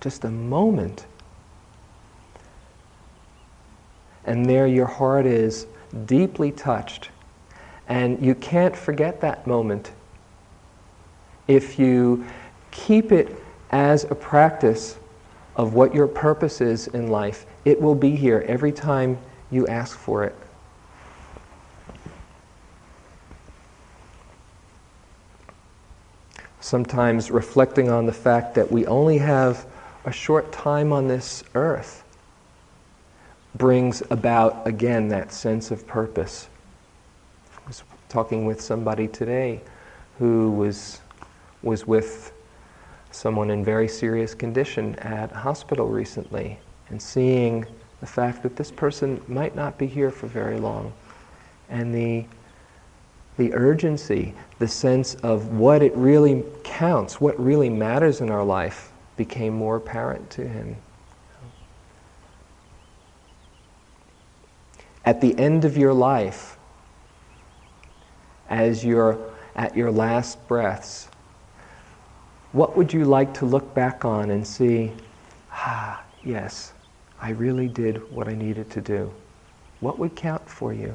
Just 0.00 0.24
a 0.24 0.30
moment. 0.30 1.06
And 4.24 4.44
there 4.46 4.66
your 4.66 4.86
heart 4.86 5.26
is 5.26 5.66
deeply 6.04 6.52
touched. 6.52 7.10
And 7.88 8.24
you 8.24 8.34
can't 8.34 8.76
forget 8.76 9.20
that 9.22 9.46
moment 9.46 9.92
if 11.48 11.78
you 11.78 12.24
keep 12.70 13.10
it 13.10 13.36
as 13.70 14.04
a 14.04 14.14
practice 14.14 14.98
of 15.56 15.74
what 15.74 15.94
your 15.94 16.06
purpose 16.06 16.60
is 16.60 16.86
in 16.88 17.08
life. 17.08 17.46
It 17.64 17.80
will 17.80 17.96
be 17.96 18.14
here 18.14 18.44
every 18.46 18.72
time 18.72 19.18
you 19.50 19.66
ask 19.66 19.98
for 19.98 20.24
it. 20.24 20.36
Sometimes 26.70 27.32
reflecting 27.32 27.90
on 27.90 28.06
the 28.06 28.12
fact 28.12 28.54
that 28.54 28.70
we 28.70 28.86
only 28.86 29.18
have 29.18 29.66
a 30.04 30.12
short 30.12 30.52
time 30.52 30.92
on 30.92 31.08
this 31.08 31.42
earth 31.56 32.04
brings 33.56 34.04
about, 34.10 34.64
again, 34.68 35.08
that 35.08 35.32
sense 35.32 35.72
of 35.72 35.84
purpose. 35.84 36.48
I 37.56 37.66
was 37.66 37.82
talking 38.08 38.44
with 38.44 38.60
somebody 38.60 39.08
today 39.08 39.60
who 40.20 40.52
was, 40.52 41.00
was 41.64 41.88
with 41.88 42.32
someone 43.10 43.50
in 43.50 43.64
very 43.64 43.88
serious 43.88 44.32
condition 44.32 44.94
at 45.00 45.32
a 45.32 45.38
hospital 45.38 45.88
recently 45.88 46.56
and 46.88 47.02
seeing 47.02 47.66
the 48.00 48.06
fact 48.06 48.44
that 48.44 48.54
this 48.54 48.70
person 48.70 49.20
might 49.26 49.56
not 49.56 49.76
be 49.76 49.88
here 49.88 50.12
for 50.12 50.28
very 50.28 50.60
long. 50.60 50.92
And 51.68 51.92
the 51.92 52.26
the 53.40 53.54
urgency, 53.54 54.34
the 54.58 54.68
sense 54.68 55.14
of 55.22 55.48
what 55.56 55.82
it 55.82 55.96
really 55.96 56.44
counts, 56.62 57.22
what 57.22 57.42
really 57.42 57.70
matters 57.70 58.20
in 58.20 58.28
our 58.28 58.44
life, 58.44 58.92
became 59.16 59.54
more 59.54 59.76
apparent 59.76 60.28
to 60.28 60.46
him. 60.46 60.76
At 65.06 65.22
the 65.22 65.34
end 65.38 65.64
of 65.64 65.78
your 65.78 65.94
life, 65.94 66.58
as 68.50 68.84
you're 68.84 69.18
at 69.56 69.74
your 69.74 69.90
last 69.90 70.46
breaths, 70.46 71.08
what 72.52 72.76
would 72.76 72.92
you 72.92 73.06
like 73.06 73.32
to 73.34 73.46
look 73.46 73.72
back 73.72 74.04
on 74.04 74.32
and 74.32 74.46
see, 74.46 74.92
ah, 75.50 76.04
yes, 76.22 76.74
I 77.18 77.30
really 77.30 77.68
did 77.68 78.12
what 78.12 78.28
I 78.28 78.34
needed 78.34 78.68
to 78.72 78.82
do? 78.82 79.10
What 79.80 79.98
would 79.98 80.14
count 80.14 80.46
for 80.46 80.74
you? 80.74 80.94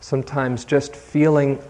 Sometimes 0.00 0.64
just 0.64 0.96
feeling 0.96 1.62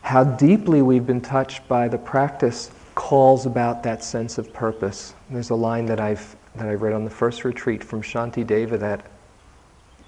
how 0.00 0.24
deeply 0.24 0.82
we've 0.82 1.06
been 1.06 1.20
touched 1.20 1.66
by 1.68 1.88
the 1.88 1.98
practice 1.98 2.70
calls 2.94 3.46
about 3.46 3.82
that 3.82 4.02
sense 4.02 4.38
of 4.38 4.52
purpose. 4.52 5.14
There's 5.30 5.50
a 5.50 5.54
line 5.54 5.86
that 5.86 6.00
I've 6.00 6.36
that 6.54 6.68
I 6.68 6.74
read 6.74 6.92
on 6.92 7.04
the 7.04 7.10
first 7.10 7.44
retreat 7.44 7.82
from 7.82 8.02
Shanti 8.02 8.46
Deva 8.46 8.76
that 8.78 9.06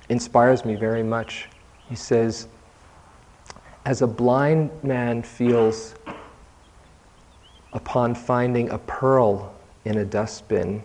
inspires 0.09 0.65
me 0.65 0.75
very 0.75 1.03
much. 1.03 1.49
He 1.89 1.95
says, 1.95 2.49
As 3.85 4.03
a 4.03 4.07
blind 4.07 4.71
man 4.83 5.23
feels 5.23 5.95
upon 7.73 8.15
finding 8.15 8.71
a 8.71 8.79
pearl 8.79 9.55
in 9.85 9.99
a 9.99 10.05
dustbin, 10.05 10.83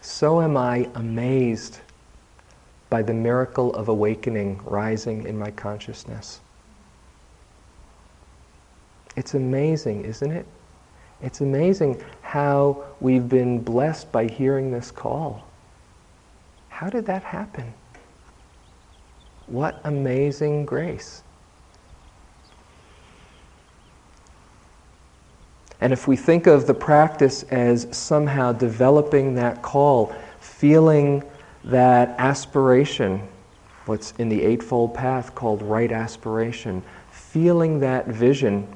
so 0.00 0.40
am 0.40 0.56
I 0.56 0.88
amazed 0.94 1.80
by 2.88 3.02
the 3.02 3.14
miracle 3.14 3.74
of 3.74 3.88
awakening 3.88 4.60
rising 4.64 5.26
in 5.26 5.38
my 5.38 5.50
consciousness. 5.50 6.40
It's 9.16 9.34
amazing, 9.34 10.04
isn't 10.04 10.30
it? 10.30 10.46
It's 11.22 11.40
amazing 11.40 12.02
how 12.20 12.84
we've 13.00 13.28
been 13.28 13.60
blessed 13.60 14.12
by 14.12 14.26
hearing 14.26 14.70
this 14.70 14.90
call. 14.90 15.46
How 16.68 16.90
did 16.90 17.06
that 17.06 17.22
happen? 17.22 17.72
What 19.46 19.80
amazing 19.84 20.66
grace. 20.66 21.22
And 25.80 25.92
if 25.92 26.08
we 26.08 26.16
think 26.16 26.46
of 26.46 26.66
the 26.66 26.74
practice 26.74 27.42
as 27.44 27.86
somehow 27.96 28.52
developing 28.52 29.34
that 29.34 29.62
call, 29.62 30.14
feeling 30.40 31.22
that 31.66 32.14
aspiration, 32.18 33.20
what's 33.86 34.12
in 34.12 34.28
the 34.28 34.42
Eightfold 34.42 34.94
Path 34.94 35.34
called 35.34 35.62
right 35.62 35.90
aspiration, 35.90 36.82
feeling 37.10 37.80
that 37.80 38.06
vision, 38.06 38.66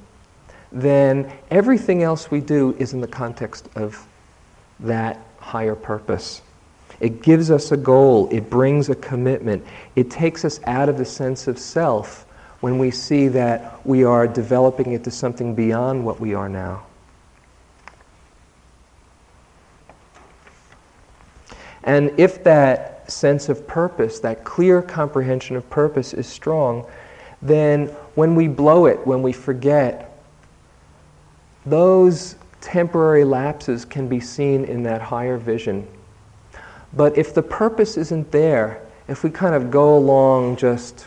then 0.72 1.32
everything 1.50 2.02
else 2.02 2.30
we 2.30 2.40
do 2.40 2.74
is 2.78 2.92
in 2.92 3.00
the 3.00 3.08
context 3.08 3.68
of 3.76 4.06
that 4.80 5.18
higher 5.38 5.74
purpose. 5.74 6.42
It 7.00 7.22
gives 7.22 7.50
us 7.50 7.72
a 7.72 7.76
goal, 7.76 8.28
it 8.30 8.50
brings 8.50 8.88
a 8.90 8.94
commitment, 8.94 9.64
it 9.96 10.10
takes 10.10 10.44
us 10.44 10.60
out 10.64 10.88
of 10.88 10.98
the 10.98 11.04
sense 11.04 11.48
of 11.48 11.58
self 11.58 12.26
when 12.60 12.78
we 12.78 12.90
see 12.90 13.28
that 13.28 13.84
we 13.86 14.04
are 14.04 14.26
developing 14.26 14.92
it 14.92 15.02
to 15.04 15.10
something 15.10 15.54
beyond 15.54 16.04
what 16.04 16.20
we 16.20 16.34
are 16.34 16.48
now. 16.48 16.84
And 21.84 22.12
if 22.18 22.44
that 22.44 23.10
sense 23.10 23.48
of 23.48 23.66
purpose, 23.66 24.20
that 24.20 24.44
clear 24.44 24.82
comprehension 24.82 25.56
of 25.56 25.68
purpose 25.70 26.14
is 26.14 26.26
strong, 26.26 26.86
then 27.42 27.86
when 28.14 28.34
we 28.34 28.48
blow 28.48 28.86
it, 28.86 29.04
when 29.06 29.22
we 29.22 29.32
forget, 29.32 30.18
those 31.64 32.36
temporary 32.60 33.24
lapses 33.24 33.84
can 33.84 34.08
be 34.08 34.20
seen 34.20 34.64
in 34.64 34.82
that 34.82 35.00
higher 35.00 35.38
vision. 35.38 35.86
But 36.92 37.16
if 37.16 37.34
the 37.34 37.42
purpose 37.42 37.96
isn't 37.96 38.30
there, 38.30 38.82
if 39.08 39.24
we 39.24 39.30
kind 39.30 39.54
of 39.54 39.70
go 39.70 39.96
along 39.96 40.56
just, 40.56 41.06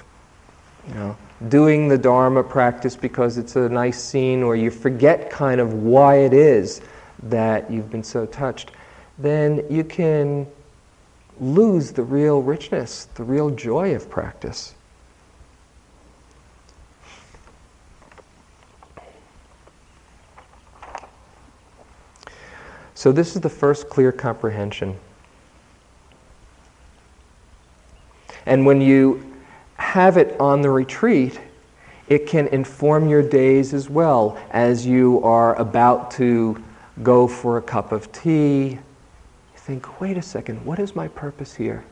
you 0.88 0.96
know, 0.96 1.18
doing 1.50 1.88
the 1.88 1.98
Dharma 1.98 2.44
practice 2.44 2.96
because 2.96 3.38
it's 3.38 3.56
a 3.56 3.70
nice 3.70 4.02
scene, 4.02 4.44
or 4.44 4.56
you 4.56 4.72
forget 4.72 5.30
kind 5.30 5.60
of 5.60 5.74
why 5.74 6.16
it 6.18 6.34
is 6.34 6.82
that 7.24 7.70
you've 7.70 7.90
been 7.90 8.04
so 8.04 8.26
touched, 8.26 8.72
then 9.20 9.64
you 9.70 9.84
can 9.84 10.48
lose 11.40 11.92
the 11.92 12.04
real 12.04 12.42
richness, 12.42 13.06
the 13.16 13.24
real 13.24 13.50
joy 13.50 13.96
of 13.96 14.10
practice. 14.10 14.76
So, 22.96 23.12
this 23.12 23.36
is 23.36 23.42
the 23.42 23.50
first 23.50 23.90
clear 23.90 24.12
comprehension. 24.12 24.98
And 28.46 28.66
when 28.66 28.80
you 28.82 29.34
have 29.76 30.18
it 30.18 30.40
on 30.40 30.62
the 30.62 30.70
retreat, 30.70 31.40
it 32.08 32.28
can 32.28 32.48
inform 32.48 33.10
your 33.10 33.22
days 33.22 33.74
as 33.74 33.90
well 33.90 34.38
as 34.52 34.86
you 34.86 35.22
are 35.24 35.56
about 35.56 36.12
to 36.12 36.62
go 37.02 37.28
for 37.28 37.58
a 37.58 37.62
cup 37.62 37.92
of 37.92 38.12
tea, 38.12 38.80
think, 39.64 40.02
wait 40.02 40.18
a 40.18 40.22
second, 40.22 40.66
what 40.66 40.78
is 40.78 40.94
my 40.94 41.08
purpose 41.08 41.56
here? 41.56 41.86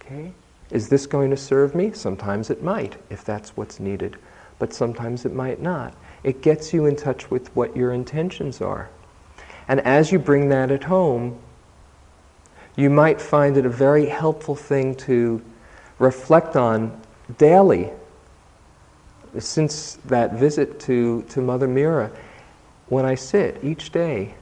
Okay? 0.00 0.32
Is 0.70 0.88
this 0.88 1.06
going 1.06 1.28
to 1.30 1.36
serve 1.36 1.74
me? 1.74 1.92
Sometimes 1.92 2.48
it 2.48 2.62
might, 2.62 2.96
if 3.10 3.24
that's 3.24 3.54
what's 3.58 3.78
needed, 3.78 4.16
but 4.58 4.72
sometimes 4.72 5.26
it 5.26 5.34
might 5.34 5.60
not. 5.60 5.94
It 6.24 6.40
gets 6.40 6.72
you 6.72 6.86
in 6.86 6.96
touch 6.96 7.30
with 7.30 7.54
what 7.54 7.76
your 7.76 7.92
intentions 7.92 8.62
are. 8.62 8.88
And 9.68 9.80
as 9.80 10.10
you 10.10 10.18
bring 10.18 10.48
that 10.48 10.70
at 10.70 10.84
home, 10.84 11.38
you 12.74 12.88
might 12.88 13.20
find 13.20 13.58
it 13.58 13.66
a 13.66 13.70
very 13.70 14.06
helpful 14.06 14.56
thing 14.56 14.94
to 14.94 15.42
reflect 15.98 16.56
on 16.56 16.98
daily. 17.36 17.90
Since 19.38 19.98
that 20.06 20.32
visit 20.34 20.80
to, 20.80 21.22
to 21.24 21.42
Mother 21.42 21.68
Meera, 21.68 22.10
when 22.86 23.04
I 23.04 23.14
sit 23.14 23.62
each 23.62 23.92
day, 23.92 24.34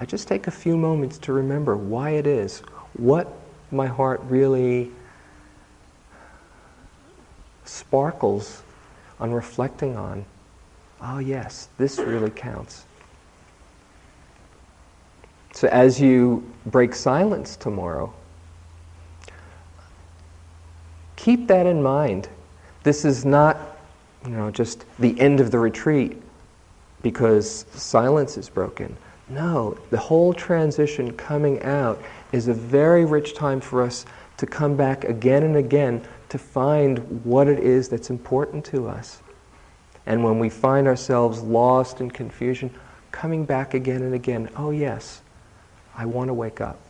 I 0.00 0.04
just 0.04 0.28
take 0.28 0.46
a 0.46 0.50
few 0.50 0.76
moments 0.76 1.18
to 1.18 1.32
remember 1.32 1.76
why 1.76 2.10
it 2.10 2.26
is, 2.26 2.60
what 2.96 3.32
my 3.70 3.86
heart 3.86 4.20
really 4.28 4.90
sparkles 7.64 8.62
on 9.20 9.32
reflecting 9.32 9.96
on. 9.96 10.24
Oh, 11.00 11.18
yes, 11.18 11.68
this 11.78 11.98
really 11.98 12.30
counts. 12.30 12.84
So, 15.52 15.68
as 15.68 16.00
you 16.00 16.50
break 16.66 16.94
silence 16.94 17.56
tomorrow, 17.56 18.12
keep 21.16 21.46
that 21.46 21.66
in 21.66 21.82
mind. 21.82 22.28
This 22.82 23.04
is 23.04 23.24
not, 23.24 23.56
you 24.24 24.32
know, 24.32 24.50
just 24.50 24.84
the 24.98 25.18
end 25.20 25.40
of 25.40 25.50
the 25.50 25.58
retreat 25.58 26.20
because 27.02 27.66
silence 27.72 28.36
is 28.36 28.48
broken. 28.48 28.96
No, 29.28 29.78
the 29.90 29.98
whole 29.98 30.34
transition 30.34 31.12
coming 31.14 31.62
out 31.62 32.02
is 32.32 32.48
a 32.48 32.54
very 32.54 33.04
rich 33.04 33.34
time 33.34 33.60
for 33.60 33.82
us 33.82 34.04
to 34.36 34.46
come 34.46 34.76
back 34.76 35.04
again 35.04 35.42
and 35.42 35.56
again 35.56 36.02
to 36.28 36.38
find 36.38 36.98
what 37.24 37.48
it 37.48 37.58
is 37.58 37.88
that's 37.88 38.10
important 38.10 38.64
to 38.66 38.88
us. 38.88 39.22
And 40.06 40.22
when 40.22 40.38
we 40.38 40.50
find 40.50 40.86
ourselves 40.86 41.42
lost 41.42 42.00
in 42.00 42.10
confusion, 42.10 42.70
coming 43.12 43.44
back 43.44 43.72
again 43.74 44.02
and 44.02 44.14
again, 44.14 44.50
oh, 44.56 44.70
yes, 44.70 45.22
I 45.96 46.04
want 46.04 46.28
to 46.28 46.34
wake 46.34 46.60
up. 46.60 46.80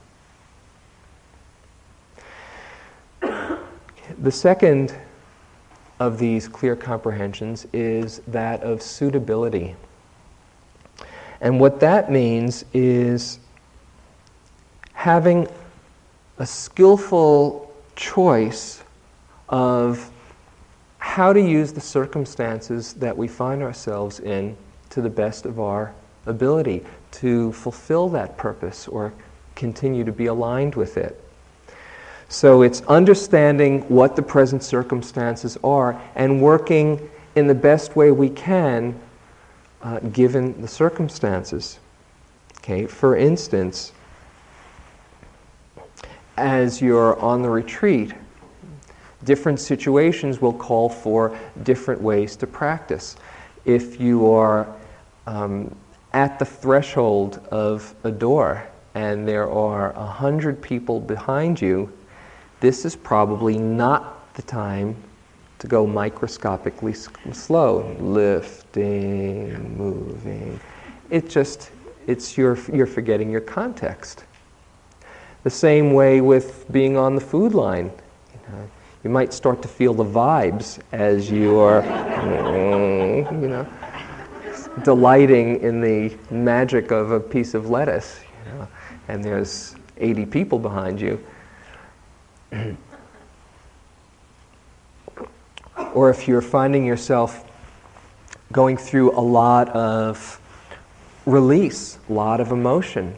The 4.18 4.30
second 4.30 4.94
of 5.98 6.18
these 6.18 6.46
clear 6.46 6.76
comprehensions 6.76 7.66
is 7.72 8.20
that 8.26 8.62
of 8.62 8.82
suitability. 8.82 9.74
And 11.44 11.60
what 11.60 11.78
that 11.80 12.10
means 12.10 12.64
is 12.72 13.38
having 14.94 15.46
a 16.38 16.46
skillful 16.46 17.70
choice 17.96 18.82
of 19.50 20.10
how 20.96 21.34
to 21.34 21.40
use 21.40 21.70
the 21.70 21.82
circumstances 21.82 22.94
that 22.94 23.14
we 23.14 23.28
find 23.28 23.62
ourselves 23.62 24.20
in 24.20 24.56
to 24.88 25.02
the 25.02 25.10
best 25.10 25.44
of 25.44 25.60
our 25.60 25.92
ability 26.24 26.82
to 27.10 27.52
fulfill 27.52 28.08
that 28.08 28.38
purpose 28.38 28.88
or 28.88 29.12
continue 29.54 30.02
to 30.02 30.12
be 30.12 30.26
aligned 30.26 30.74
with 30.74 30.96
it. 30.96 31.22
So 32.30 32.62
it's 32.62 32.80
understanding 32.88 33.82
what 33.90 34.16
the 34.16 34.22
present 34.22 34.62
circumstances 34.62 35.58
are 35.62 36.00
and 36.14 36.40
working 36.40 37.10
in 37.36 37.48
the 37.48 37.54
best 37.54 37.96
way 37.96 38.10
we 38.12 38.30
can 38.30 38.98
uh, 39.84 40.00
given 40.00 40.60
the 40.60 40.68
circumstances. 40.68 41.78
Okay, 42.58 42.86
for 42.86 43.16
instance, 43.16 43.92
as 46.36 46.80
you're 46.80 47.20
on 47.20 47.42
the 47.42 47.50
retreat, 47.50 48.12
different 49.24 49.60
situations 49.60 50.40
will 50.40 50.52
call 50.52 50.88
for 50.88 51.38
different 51.62 52.00
ways 52.00 52.34
to 52.36 52.46
practice. 52.46 53.16
If 53.66 54.00
you 54.00 54.30
are 54.32 54.66
um, 55.26 55.74
at 56.12 56.38
the 56.38 56.44
threshold 56.44 57.46
of 57.50 57.94
a 58.04 58.10
door 58.10 58.66
and 58.94 59.28
there 59.28 59.50
are 59.50 59.92
a 59.92 60.06
hundred 60.06 60.62
people 60.62 61.00
behind 61.00 61.60
you, 61.60 61.92
this 62.60 62.84
is 62.84 62.96
probably 62.96 63.58
not 63.58 64.34
the 64.34 64.42
time 64.42 64.96
to 65.64 65.68
go 65.68 65.86
microscopically 65.86 66.92
slow, 66.92 67.96
lifting, 67.98 69.78
moving. 69.78 70.60
It 71.08 71.30
just, 71.30 71.70
it's 72.06 72.36
your, 72.36 72.58
you're 72.70 72.84
forgetting 72.84 73.30
your 73.30 73.40
context. 73.40 74.24
The 75.42 75.48
same 75.48 75.94
way 75.94 76.20
with 76.20 76.70
being 76.70 76.98
on 76.98 77.14
the 77.14 77.20
food 77.22 77.54
line. 77.54 77.86
You, 77.86 78.52
know, 78.52 78.70
you 79.04 79.08
might 79.08 79.32
start 79.32 79.62
to 79.62 79.68
feel 79.68 79.94
the 79.94 80.04
vibes 80.04 80.80
as 80.92 81.30
you 81.30 81.58
are, 81.58 81.80
you 83.32 83.48
know, 83.48 83.66
delighting 84.82 85.62
in 85.62 85.80
the 85.80 86.14
magic 86.30 86.90
of 86.90 87.10
a 87.10 87.20
piece 87.20 87.54
of 87.54 87.70
lettuce. 87.70 88.20
You 88.44 88.52
know, 88.52 88.68
and 89.08 89.24
there's 89.24 89.76
80 89.96 90.26
people 90.26 90.58
behind 90.58 91.00
you. 91.00 91.24
or 95.94 96.10
if 96.10 96.28
you're 96.28 96.42
finding 96.42 96.84
yourself 96.84 97.48
going 98.52 98.76
through 98.76 99.12
a 99.18 99.20
lot 99.20 99.68
of 99.70 100.40
release, 101.26 101.98
a 102.08 102.12
lot 102.12 102.40
of 102.40 102.52
emotion, 102.52 103.16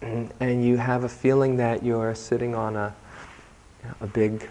and 0.00 0.64
you 0.64 0.76
have 0.76 1.04
a 1.04 1.08
feeling 1.08 1.56
that 1.56 1.82
you're 1.82 2.14
sitting 2.14 2.54
on 2.54 2.76
a, 2.76 2.94
a 4.00 4.06
big 4.06 4.48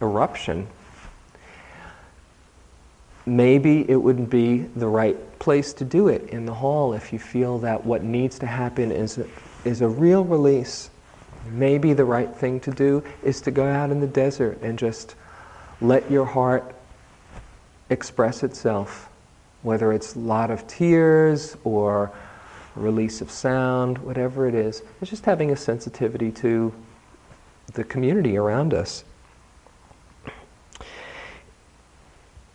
eruption, 0.00 0.66
maybe 3.26 3.88
it 3.90 3.96
wouldn't 3.96 4.30
be 4.30 4.58
the 4.58 4.86
right 4.86 5.38
place 5.38 5.72
to 5.72 5.84
do 5.84 6.08
it 6.08 6.28
in 6.30 6.46
the 6.46 6.54
hall 6.54 6.92
if 6.92 7.12
you 7.12 7.18
feel 7.18 7.58
that 7.58 7.84
what 7.84 8.02
needs 8.02 8.38
to 8.38 8.46
happen 8.46 8.92
is 8.92 9.18
a, 9.18 9.26
is 9.64 9.80
a 9.80 9.88
real 9.88 10.24
release. 10.24 10.90
Maybe 11.50 11.92
the 11.92 12.04
right 12.04 12.32
thing 12.34 12.60
to 12.60 12.70
do 12.70 13.02
is 13.24 13.40
to 13.42 13.50
go 13.50 13.66
out 13.66 13.90
in 13.90 14.00
the 14.00 14.06
desert 14.06 14.60
and 14.62 14.78
just 14.78 15.16
let 15.80 16.08
your 16.10 16.24
heart 16.24 16.74
express 17.90 18.42
itself, 18.42 19.08
whether 19.62 19.92
it's 19.92 20.14
a 20.14 20.18
lot 20.18 20.50
of 20.50 20.66
tears 20.66 21.56
or 21.64 22.12
release 22.74 23.20
of 23.20 23.30
sound, 23.30 23.98
whatever 23.98 24.48
it 24.48 24.54
is. 24.54 24.82
It's 25.00 25.10
just 25.10 25.24
having 25.24 25.50
a 25.50 25.56
sensitivity 25.56 26.30
to 26.32 26.72
the 27.74 27.84
community 27.84 28.36
around 28.36 28.74
us. 28.74 29.04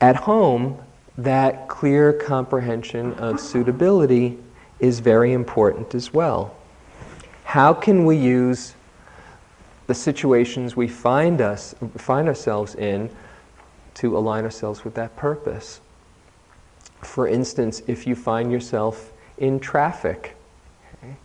At 0.02 0.16
home, 0.16 0.78
that 1.18 1.68
clear 1.68 2.14
comprehension 2.14 3.14
of 3.16 3.40
suitability 3.40 4.38
is 4.80 5.00
very 5.00 5.34
important 5.34 5.96
as 5.96 6.14
well. 6.14 6.56
How 7.44 7.74
can 7.74 8.06
we 8.06 8.16
use 8.18 8.76
the 9.88 9.96
situations 9.96 10.76
we 10.76 10.88
find 10.88 11.42
us 11.42 11.74
find 11.98 12.28
ourselves 12.28 12.76
in 12.76 13.10
to 13.98 14.18
align 14.18 14.44
ourselves 14.44 14.84
with 14.84 14.96
that 14.96 15.16
purpose? 15.16 15.82
For 17.02 17.28
instance, 17.28 17.82
if 17.88 18.08
you 18.08 18.16
find 18.16 18.52
yourself 18.52 19.14
in 19.38 19.60
traffic, 19.60 20.36
okay, 21.04 21.16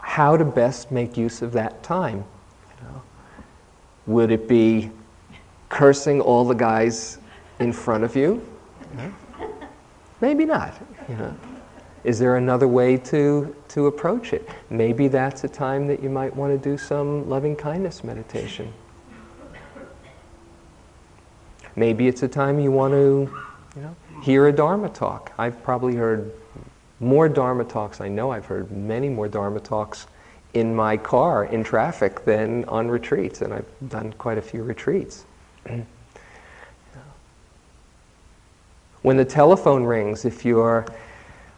how 0.00 0.36
to 0.36 0.44
best 0.44 0.90
make 0.90 1.16
use 1.16 1.42
of 1.42 1.52
that 1.52 1.82
time? 1.82 2.24
You 2.78 2.88
know, 2.88 3.02
would 4.06 4.30
it 4.30 4.48
be 4.48 4.90
cursing 5.68 6.20
all 6.20 6.44
the 6.44 6.54
guys 6.54 7.18
in 7.58 7.72
front 7.72 8.04
of 8.04 8.16
you? 8.16 8.46
Maybe 10.20 10.44
not. 10.44 10.74
You 11.08 11.16
know. 11.16 11.36
Is 12.04 12.18
there 12.18 12.36
another 12.36 12.68
way 12.68 12.96
to, 12.96 13.54
to 13.68 13.86
approach 13.86 14.32
it? 14.32 14.48
Maybe 14.70 15.08
that's 15.08 15.44
a 15.44 15.48
time 15.48 15.86
that 15.88 16.02
you 16.02 16.10
might 16.10 16.34
want 16.34 16.52
to 16.52 16.58
do 16.58 16.78
some 16.78 17.28
loving 17.28 17.56
kindness 17.56 18.04
meditation. 18.04 18.72
Maybe 21.78 22.08
it's 22.08 22.24
a 22.24 22.28
time 22.28 22.58
you 22.58 22.72
want 22.72 22.92
to 22.92 23.30
you 23.76 23.82
know, 23.82 23.94
hear 24.20 24.48
a 24.48 24.52
Dharma 24.52 24.88
talk. 24.88 25.32
I've 25.38 25.62
probably 25.62 25.94
heard 25.94 26.32
more 26.98 27.28
Dharma 27.28 27.62
talks. 27.62 28.00
I 28.00 28.08
know 28.08 28.32
I've 28.32 28.46
heard 28.46 28.72
many 28.72 29.08
more 29.08 29.28
Dharma 29.28 29.60
talks 29.60 30.08
in 30.54 30.74
my 30.74 30.96
car 30.96 31.44
in 31.44 31.62
traffic 31.62 32.24
than 32.24 32.64
on 32.64 32.88
retreats, 32.88 33.42
and 33.42 33.54
I've 33.54 33.68
done 33.88 34.12
quite 34.14 34.38
a 34.38 34.42
few 34.42 34.64
retreats. 34.64 35.24
when 39.02 39.16
the 39.16 39.24
telephone 39.24 39.84
rings, 39.84 40.24
if 40.24 40.44
you're 40.44 40.84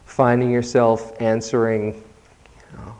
finding 0.05 0.51
yourself 0.51 1.19
answering 1.19 1.95
you 1.95 2.77
know, 2.77 2.93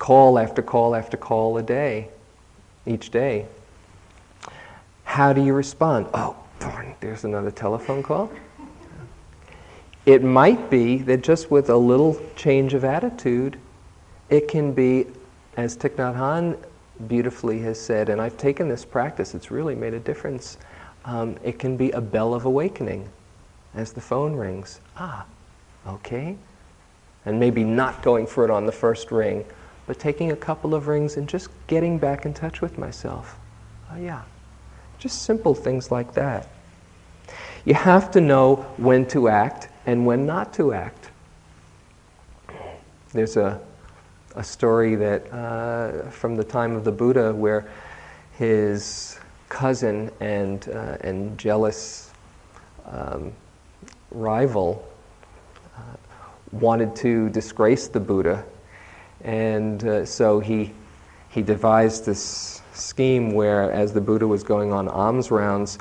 call 0.00 0.36
after 0.36 0.62
call 0.62 0.96
after 0.96 1.16
call 1.16 1.58
a 1.58 1.62
day, 1.62 2.08
each 2.86 3.10
day, 3.10 3.46
how 5.14 5.32
do 5.32 5.40
you 5.40 5.54
respond? 5.54 6.08
Oh, 6.12 6.34
darn, 6.58 6.92
there's 6.98 7.22
another 7.22 7.52
telephone 7.52 8.02
call. 8.02 8.32
It 10.06 10.24
might 10.24 10.68
be 10.70 10.96
that 11.02 11.22
just 11.22 11.52
with 11.52 11.70
a 11.70 11.76
little 11.76 12.20
change 12.34 12.74
of 12.74 12.84
attitude, 12.84 13.56
it 14.28 14.48
can 14.48 14.72
be, 14.72 15.06
as 15.56 15.76
Thich 15.76 15.94
Nhat 15.94 16.16
Hanh 16.16 16.58
beautifully 17.06 17.60
has 17.60 17.80
said, 17.80 18.08
and 18.08 18.20
I've 18.20 18.36
taken 18.36 18.68
this 18.68 18.84
practice, 18.84 19.36
it's 19.36 19.52
really 19.52 19.76
made 19.76 19.94
a 19.94 20.00
difference. 20.00 20.58
Um, 21.04 21.38
it 21.44 21.60
can 21.60 21.76
be 21.76 21.92
a 21.92 22.00
bell 22.00 22.34
of 22.34 22.44
awakening 22.44 23.08
as 23.74 23.92
the 23.92 24.00
phone 24.00 24.34
rings. 24.34 24.80
Ah, 24.96 25.26
okay. 25.86 26.36
And 27.24 27.38
maybe 27.38 27.62
not 27.62 28.02
going 28.02 28.26
for 28.26 28.44
it 28.44 28.50
on 28.50 28.66
the 28.66 28.72
first 28.72 29.12
ring, 29.12 29.44
but 29.86 30.00
taking 30.00 30.32
a 30.32 30.36
couple 30.36 30.74
of 30.74 30.88
rings 30.88 31.18
and 31.18 31.28
just 31.28 31.50
getting 31.68 31.98
back 31.98 32.26
in 32.26 32.34
touch 32.34 32.60
with 32.60 32.78
myself. 32.78 33.38
Oh, 33.92 33.96
yeah. 33.96 34.22
Just 35.04 35.24
simple 35.24 35.54
things 35.54 35.90
like 35.90 36.14
that. 36.14 36.48
You 37.66 37.74
have 37.74 38.10
to 38.12 38.22
know 38.22 38.64
when 38.78 39.04
to 39.08 39.28
act 39.28 39.68
and 39.84 40.06
when 40.06 40.24
not 40.24 40.54
to 40.54 40.72
act. 40.72 41.10
There's 43.12 43.36
a, 43.36 43.60
a 44.34 44.42
story 44.42 44.94
that 44.94 45.30
uh, 45.30 46.08
from 46.08 46.36
the 46.36 46.42
time 46.42 46.74
of 46.74 46.84
the 46.84 46.90
Buddha 46.90 47.34
where 47.34 47.70
his 48.38 49.18
cousin 49.50 50.10
and, 50.20 50.66
uh, 50.70 50.96
and 51.02 51.36
jealous 51.36 52.10
um, 52.86 53.30
rival 54.10 54.90
uh, 55.76 55.80
wanted 56.50 56.96
to 56.96 57.28
disgrace 57.28 57.88
the 57.88 58.00
Buddha, 58.00 58.42
and 59.20 59.84
uh, 59.84 60.06
so 60.06 60.40
he, 60.40 60.72
he 61.28 61.42
devised 61.42 62.06
this 62.06 62.62
scheme 62.74 63.32
where, 63.32 63.70
as 63.72 63.92
the 63.92 64.00
Buddha 64.00 64.26
was 64.26 64.42
going 64.42 64.72
on 64.72 64.88
alms 64.88 65.30
rounds, 65.30 65.78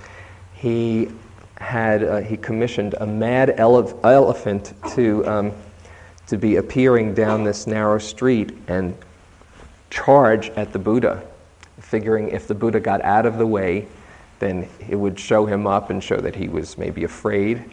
he 0.53 1.10
had 1.58 2.03
uh, 2.03 2.17
he 2.21 2.38
commissioned 2.38 2.95
a 2.99 3.06
mad 3.06 3.53
ele- 3.58 3.99
elephant 4.03 4.73
to 4.93 5.25
um, 5.27 5.51
to 6.27 6.38
be 6.38 6.58
appearing 6.58 7.13
down 7.13 7.43
this 7.43 7.67
narrow 7.67 7.97
street 7.97 8.58
and 8.67 8.95
charge 9.89 10.49
at 10.51 10.73
the 10.73 10.79
Buddha, 10.79 11.23
figuring 11.79 12.29
if 12.29 12.47
the 12.47 12.56
Buddha 12.56 12.79
got 12.79 13.01
out 13.01 13.25
of 13.25 13.38
the 13.38 13.45
way, 13.45 13.88
then 14.39 14.67
it 14.89 14.95
would 14.95 15.19
show 15.19 15.45
him 15.45 15.67
up 15.67 15.89
and 15.89 16.03
show 16.03 16.17
that 16.17 16.36
he 16.36 16.47
was 16.47 16.77
maybe 16.77 17.03
afraid. 17.03 17.63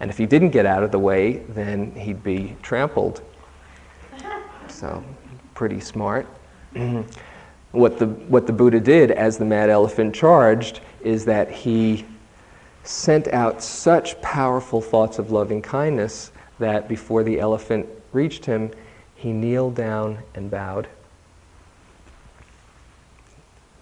And 0.00 0.10
if 0.10 0.18
he 0.18 0.26
didn't 0.26 0.50
get 0.50 0.66
out 0.66 0.82
of 0.82 0.90
the 0.90 0.98
way, 0.98 1.38
then 1.50 1.92
he'd 1.92 2.22
be 2.22 2.56
trampled. 2.62 3.22
So, 4.68 5.04
pretty 5.54 5.80
smart. 5.80 6.26
what, 7.74 7.98
the, 7.98 8.06
what 8.06 8.46
the 8.46 8.52
Buddha 8.52 8.80
did 8.80 9.10
as 9.10 9.38
the 9.38 9.44
mad 9.44 9.70
elephant 9.70 10.14
charged 10.14 10.80
is 11.02 11.24
that 11.26 11.50
he 11.50 12.04
sent 12.84 13.28
out 13.28 13.62
such 13.62 14.20
powerful 14.20 14.80
thoughts 14.80 15.18
of 15.18 15.30
loving 15.30 15.62
kindness 15.62 16.30
that 16.58 16.88
before 16.88 17.22
the 17.22 17.40
elephant 17.40 17.86
reached 18.12 18.44
him, 18.44 18.70
he 19.14 19.32
kneeled 19.32 19.74
down 19.74 20.18
and 20.34 20.50
bowed. 20.50 20.88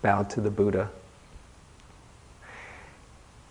Bowed 0.00 0.30
to 0.30 0.40
the 0.40 0.50
Buddha. 0.50 0.90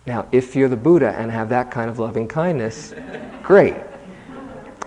Now, 0.06 0.26
if 0.32 0.56
you're 0.56 0.68
the 0.68 0.76
Buddha 0.76 1.14
and 1.16 1.30
have 1.30 1.50
that 1.50 1.70
kind 1.70 1.88
of 1.88 1.98
loving 1.98 2.26
kindness, 2.26 2.94
great. 3.42 3.76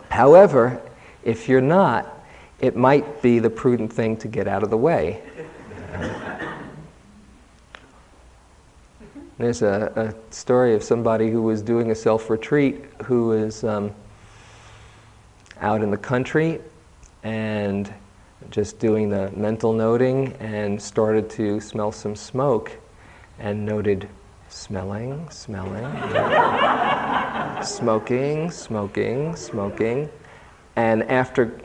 However, 0.10 0.82
if 1.24 1.48
you're 1.48 1.62
not, 1.62 2.12
it 2.60 2.76
might 2.76 3.22
be 3.22 3.39
the 3.39 3.50
prudent 3.50 3.91
thing 3.91 4.18
to 4.18 4.28
get 4.28 4.48
out 4.48 4.63
of 4.63 4.70
the 4.70 4.78
way. 4.78 5.22
There's 9.38 9.62
a, 9.62 9.91
a, 9.95 10.34
story 10.34 10.73
of 10.75 10.84
somebody 10.84 11.29
who 11.29 11.41
was 11.41 11.62
doing 11.62 11.91
a 11.91 11.95
self 11.95 12.29
retreat 12.29 12.86
who 13.03 13.27
was 13.27 13.65
um, 13.65 13.93
out 15.60 15.81
in 15.81 15.91
the 15.91 15.97
country 15.97 16.62
and 17.23 17.93
just 18.49 18.79
doing 18.79 19.10
the 19.10 19.31
mental 19.31 19.73
noting 19.73 20.34
and 20.39 20.81
started 20.81 21.29
to 21.31 21.60
smell 21.60 21.91
some 21.91 22.15
smoke 22.15 22.71
and 23.39 23.65
noted 23.65 24.08
smelling, 24.49 25.29
smelling, 25.29 25.86
smoking, 27.63 28.49
smoking, 28.51 29.36
smoking. 29.36 30.10
And 30.77 31.03
after 31.03 31.60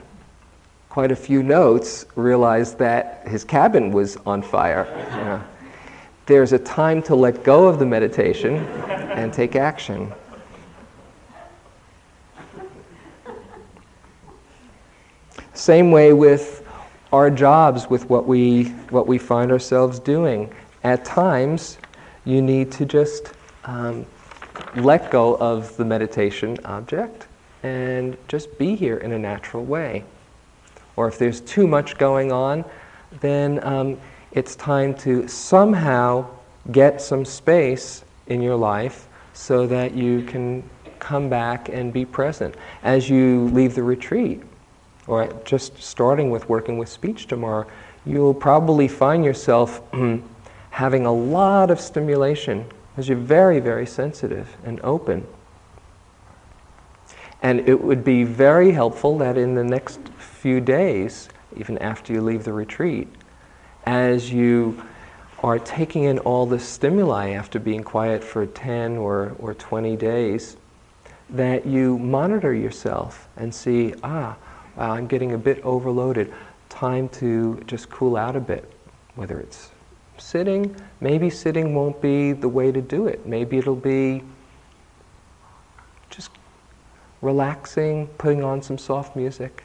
quite 1.01 1.13
a 1.13 1.17
few 1.17 1.43
notes, 1.43 2.05
realized 2.15 2.79
that 2.79 3.27
his 3.27 3.43
cabin 3.43 3.91
was 3.91 4.19
on 4.27 4.43
fire. 4.43 5.43
There's 6.27 6.53
a 6.53 6.59
time 6.59 7.01
to 7.05 7.15
let 7.15 7.43
go 7.43 7.67
of 7.67 7.79
the 7.79 7.87
meditation 7.87 8.57
and 9.17 9.33
take 9.33 9.57
action. 9.57 10.13
Same 15.55 15.91
way 15.91 16.13
with 16.13 16.69
our 17.15 17.31
jobs, 17.31 17.89
with 17.89 18.11
what 18.11 18.27
we, 18.27 18.65
what 18.91 19.07
we 19.07 19.17
find 19.17 19.51
ourselves 19.51 19.99
doing. 20.01 20.53
At 20.85 21.07
times, 21.07 21.79
you 22.27 22.43
need 22.43 22.71
to 22.73 22.85
just 22.85 23.33
um, 23.65 24.05
let 24.77 25.11
go 25.11 25.39
of 25.39 25.75
the 25.79 25.85
meditation 25.87 26.59
object 26.67 27.27
and 27.63 28.19
just 28.29 28.59
be 28.59 28.77
here 28.77 28.99
in 28.99 29.13
a 29.13 29.19
natural 29.19 29.65
way. 29.65 30.05
Or 31.01 31.09
if 31.09 31.17
there's 31.17 31.41
too 31.41 31.67
much 31.67 31.97
going 31.97 32.31
on, 32.31 32.63
then 33.21 33.65
um, 33.65 33.99
it's 34.33 34.55
time 34.55 34.93
to 34.97 35.27
somehow 35.29 36.27
get 36.73 37.01
some 37.01 37.25
space 37.25 38.05
in 38.27 38.43
your 38.43 38.55
life 38.55 39.09
so 39.33 39.67
that 39.67 39.95
you 39.95 40.23
can 40.25 40.63
come 40.99 41.31
back 41.31 41.71
and 41.71 41.91
be 41.91 42.05
present. 42.05 42.55
As 42.83 43.09
you 43.09 43.47
leave 43.47 43.75
the 43.75 43.83
retreat, 43.83 44.43
or 45.07 45.33
just 45.47 45.83
starting 45.83 46.29
with 46.29 46.51
working 46.51 46.77
with 46.77 46.91
speech 46.91 47.27
tomorrow, 47.27 47.67
you'll 48.05 48.35
probably 48.35 48.87
find 48.87 49.25
yourself 49.25 49.81
having 50.71 51.07
a 51.07 51.13
lot 51.15 51.71
of 51.71 51.81
stimulation 51.81 52.67
because 52.93 53.09
you're 53.09 53.17
very, 53.17 53.59
very 53.59 53.87
sensitive 53.87 54.55
and 54.65 54.79
open. 54.83 55.27
And 57.41 57.67
it 57.67 57.83
would 57.83 58.05
be 58.05 58.23
very 58.23 58.73
helpful 58.73 59.17
that 59.17 59.39
in 59.39 59.55
the 59.55 59.65
next 59.65 59.99
few 60.41 60.59
days, 60.59 61.29
even 61.59 61.77
after 61.79 62.15
you 62.15 62.23
leave 62.23 62.45
the 62.45 62.53
retreat, 62.53 63.07
as 63.85 64.33
you 64.33 64.83
are 65.43 65.59
taking 65.59 66.05
in 66.05 66.19
all 66.21 66.47
the 66.47 66.59
stimuli 66.59 67.33
after 67.33 67.59
being 67.59 67.85
quiet 67.85 68.25
for 68.25 68.47
10 68.47 68.97
or, 68.97 69.37
or 69.39 69.53
20 69.53 69.97
days, 69.97 70.57
that 71.29 71.67
you 71.67 71.99
monitor 71.99 72.55
yourself 72.55 73.29
and 73.37 73.55
see, 73.55 73.95
ah, 74.03 74.35
wow, 74.77 74.93
I'm 74.93 75.07
getting 75.07 75.33
a 75.33 75.39
bit 75.39 75.61
overloaded. 75.63 76.33
Time 76.71 77.11
to 77.11 77.63
just 77.67 77.91
cool 77.91 78.17
out 78.17 78.35
a 78.35 78.41
bit, 78.41 78.73
whether 79.17 79.39
it's 79.39 79.71
sitting, 80.17 80.75
maybe 81.03 81.29
sitting 81.29 81.75
won't 81.75 82.01
be 82.01 82.33
the 82.33 82.49
way 82.49 82.73
to 82.73 82.81
do 82.81 83.09
it. 83.09 83.27
Maybe 83.27 83.59
it'll 83.59 83.77
be 83.77 84.23
just 86.09 86.31
relaxing, 87.21 88.07
putting 88.17 88.43
on 88.43 88.63
some 88.63 88.79
soft 88.79 89.17
music. 89.17 89.65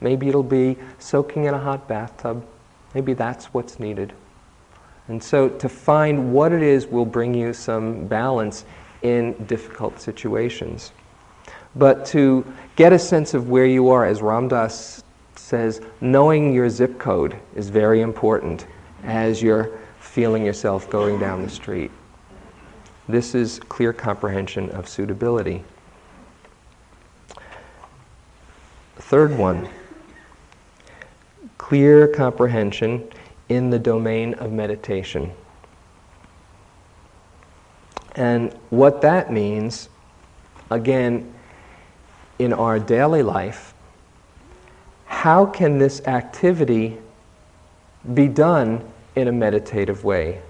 Maybe 0.00 0.28
it'll 0.28 0.42
be 0.42 0.76
soaking 0.98 1.44
in 1.44 1.54
a 1.54 1.58
hot 1.58 1.88
bathtub. 1.88 2.46
Maybe 2.94 3.14
that's 3.14 3.46
what's 3.46 3.80
needed. 3.80 4.12
And 5.08 5.22
so 5.22 5.48
to 5.48 5.68
find 5.68 6.32
what 6.32 6.52
it 6.52 6.62
is 6.62 6.86
will 6.86 7.06
bring 7.06 7.34
you 7.34 7.52
some 7.52 8.06
balance 8.06 8.64
in 9.02 9.32
difficult 9.46 10.00
situations. 10.00 10.92
But 11.74 12.04
to 12.06 12.44
get 12.76 12.92
a 12.92 12.98
sense 12.98 13.34
of 13.34 13.48
where 13.48 13.66
you 13.66 13.88
are, 13.88 14.04
as 14.04 14.22
Ram 14.22 14.48
Dass 14.48 15.02
says, 15.36 15.80
knowing 16.00 16.52
your 16.52 16.68
zip 16.68 16.98
code 16.98 17.36
is 17.54 17.68
very 17.68 18.00
important 18.02 18.66
as 19.04 19.42
you're 19.42 19.78
feeling 20.00 20.44
yourself 20.44 20.90
going 20.90 21.18
down 21.18 21.42
the 21.42 21.50
street. 21.50 21.90
This 23.08 23.34
is 23.34 23.58
clear 23.60 23.92
comprehension 23.92 24.68
of 24.70 24.88
suitability. 24.88 25.64
Third 28.96 29.38
one 29.38 29.68
clear 31.58 32.08
comprehension 32.08 33.06
in 33.48 33.70
the 33.70 33.78
domain 33.78 34.34
of 34.34 34.52
meditation. 34.52 35.32
And 38.14 38.52
what 38.70 39.00
that 39.02 39.32
means, 39.32 39.88
again, 40.70 41.32
in 42.38 42.52
our 42.52 42.78
daily 42.78 43.22
life, 43.22 43.74
how 45.06 45.46
can 45.46 45.78
this 45.78 46.00
activity 46.06 46.98
be 48.14 48.28
done 48.28 48.84
in 49.16 49.28
a 49.28 49.32
meditative 49.32 50.04
way 50.04 50.40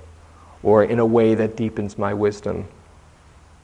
or 0.63 0.85
in 0.85 0.99
a 0.99 1.07
way 1.07 1.35
that 1.35 1.57
deepens 1.57 1.99
my 1.99 2.13
wisdom? 2.13 2.67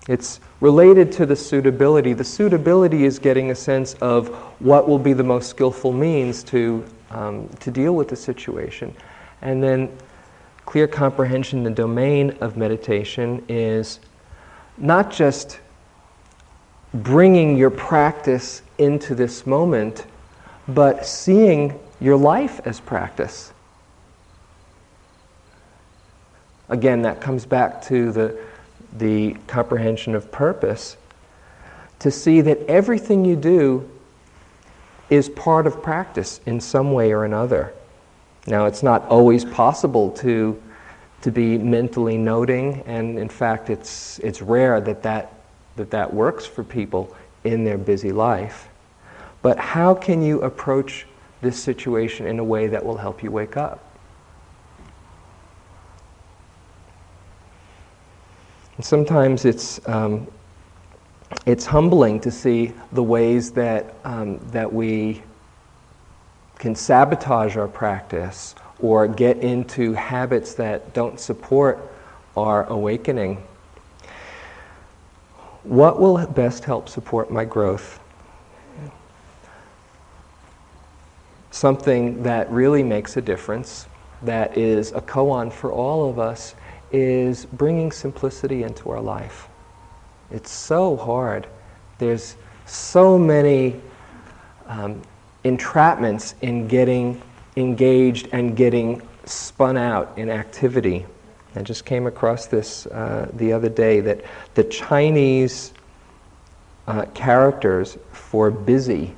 It's 0.06 0.40
related 0.60 1.12
to 1.12 1.26
the 1.26 1.36
suitability. 1.36 2.12
The 2.12 2.24
suitability 2.24 3.04
is 3.04 3.18
getting 3.18 3.50
a 3.50 3.54
sense 3.54 3.94
of 3.94 4.28
what 4.60 4.86
will 4.86 4.98
be 4.98 5.14
the 5.14 5.24
most 5.24 5.48
skillful 5.48 5.92
means 5.92 6.42
to, 6.44 6.84
um, 7.10 7.48
to 7.60 7.70
deal 7.70 7.94
with 7.94 8.08
the 8.08 8.16
situation. 8.16 8.94
And 9.42 9.62
then 9.62 9.96
clear 10.64 10.88
comprehension, 10.88 11.62
the 11.62 11.70
domain 11.70 12.30
of 12.40 12.56
meditation 12.56 13.44
is 13.48 14.00
not 14.78 15.10
just 15.10 15.60
bringing 16.92 17.56
your 17.56 17.70
practice 17.70 18.62
into 18.78 19.14
this 19.14 19.46
moment, 19.46 20.06
but 20.68 21.06
seeing 21.06 21.78
your 22.00 22.16
life 22.16 22.60
as 22.64 22.80
practice. 22.80 23.52
Again, 26.68 27.02
that 27.02 27.20
comes 27.20 27.44
back 27.44 27.82
to 27.84 28.10
the, 28.12 28.38
the 28.96 29.34
comprehension 29.46 30.14
of 30.14 30.30
purpose 30.32 30.96
to 31.98 32.10
see 32.10 32.40
that 32.40 32.58
everything 32.66 33.24
you 33.24 33.36
do 33.36 33.88
is 35.10 35.28
part 35.28 35.66
of 35.66 35.82
practice 35.82 36.40
in 36.46 36.60
some 36.60 36.92
way 36.92 37.12
or 37.12 37.24
another. 37.24 37.72
Now, 38.46 38.66
it's 38.66 38.82
not 38.82 39.06
always 39.08 39.44
possible 39.44 40.10
to, 40.12 40.60
to 41.22 41.30
be 41.30 41.58
mentally 41.58 42.18
noting, 42.18 42.82
and 42.86 43.18
in 43.18 43.28
fact, 43.28 43.70
it's, 43.70 44.18
it's 44.20 44.42
rare 44.42 44.80
that 44.80 45.02
that, 45.02 45.32
that 45.76 45.90
that 45.90 46.12
works 46.12 46.44
for 46.46 46.62
people 46.62 47.14
in 47.44 47.64
their 47.64 47.78
busy 47.78 48.12
life. 48.12 48.68
But 49.42 49.58
how 49.58 49.94
can 49.94 50.22
you 50.22 50.40
approach 50.42 51.06
this 51.42 51.62
situation 51.62 52.26
in 52.26 52.38
a 52.38 52.44
way 52.44 52.66
that 52.66 52.84
will 52.84 52.96
help 52.96 53.22
you 53.22 53.30
wake 53.30 53.56
up? 53.56 53.80
And 58.76 58.84
sometimes 58.84 59.44
it's, 59.44 59.86
um, 59.86 60.26
it's 61.46 61.66
humbling 61.66 62.20
to 62.20 62.30
see 62.30 62.72
the 62.92 63.02
ways 63.02 63.52
that, 63.52 63.94
um, 64.04 64.38
that 64.50 64.72
we 64.72 65.22
can 66.58 66.74
sabotage 66.74 67.56
our 67.56 67.68
practice 67.68 68.54
or 68.80 69.06
get 69.06 69.38
into 69.38 69.92
habits 69.92 70.54
that 70.54 70.94
don't 70.94 71.20
support 71.20 71.78
our 72.36 72.64
awakening. 72.66 73.42
What 75.62 76.00
will 76.00 76.26
best 76.26 76.64
help 76.64 76.88
support 76.88 77.30
my 77.30 77.44
growth? 77.44 78.00
Something 81.50 82.22
that 82.24 82.50
really 82.50 82.82
makes 82.82 83.16
a 83.16 83.22
difference, 83.22 83.86
that 84.22 84.58
is 84.58 84.92
a 84.92 85.00
koan 85.00 85.52
for 85.52 85.72
all 85.72 86.08
of 86.08 86.18
us, 86.18 86.54
is 86.92 87.46
bringing 87.46 87.92
simplicity 87.92 88.62
into 88.62 88.90
our 88.90 89.00
life. 89.00 89.48
It's 90.30 90.50
so 90.50 90.96
hard. 90.96 91.46
There's 91.98 92.36
so 92.66 93.18
many 93.18 93.80
um, 94.66 95.02
entrapments 95.44 96.34
in 96.40 96.66
getting 96.66 97.20
engaged 97.56 98.28
and 98.32 98.56
getting 98.56 99.02
spun 99.26 99.76
out 99.76 100.12
in 100.16 100.30
activity. 100.30 101.06
I 101.56 101.62
just 101.62 101.84
came 101.84 102.06
across 102.06 102.46
this 102.46 102.86
uh, 102.86 103.30
the 103.34 103.52
other 103.52 103.68
day 103.68 104.00
that 104.00 104.24
the 104.54 104.64
Chinese 104.64 105.72
uh, 106.86 107.04
characters 107.14 107.96
for 108.12 108.50
busy, 108.50 109.14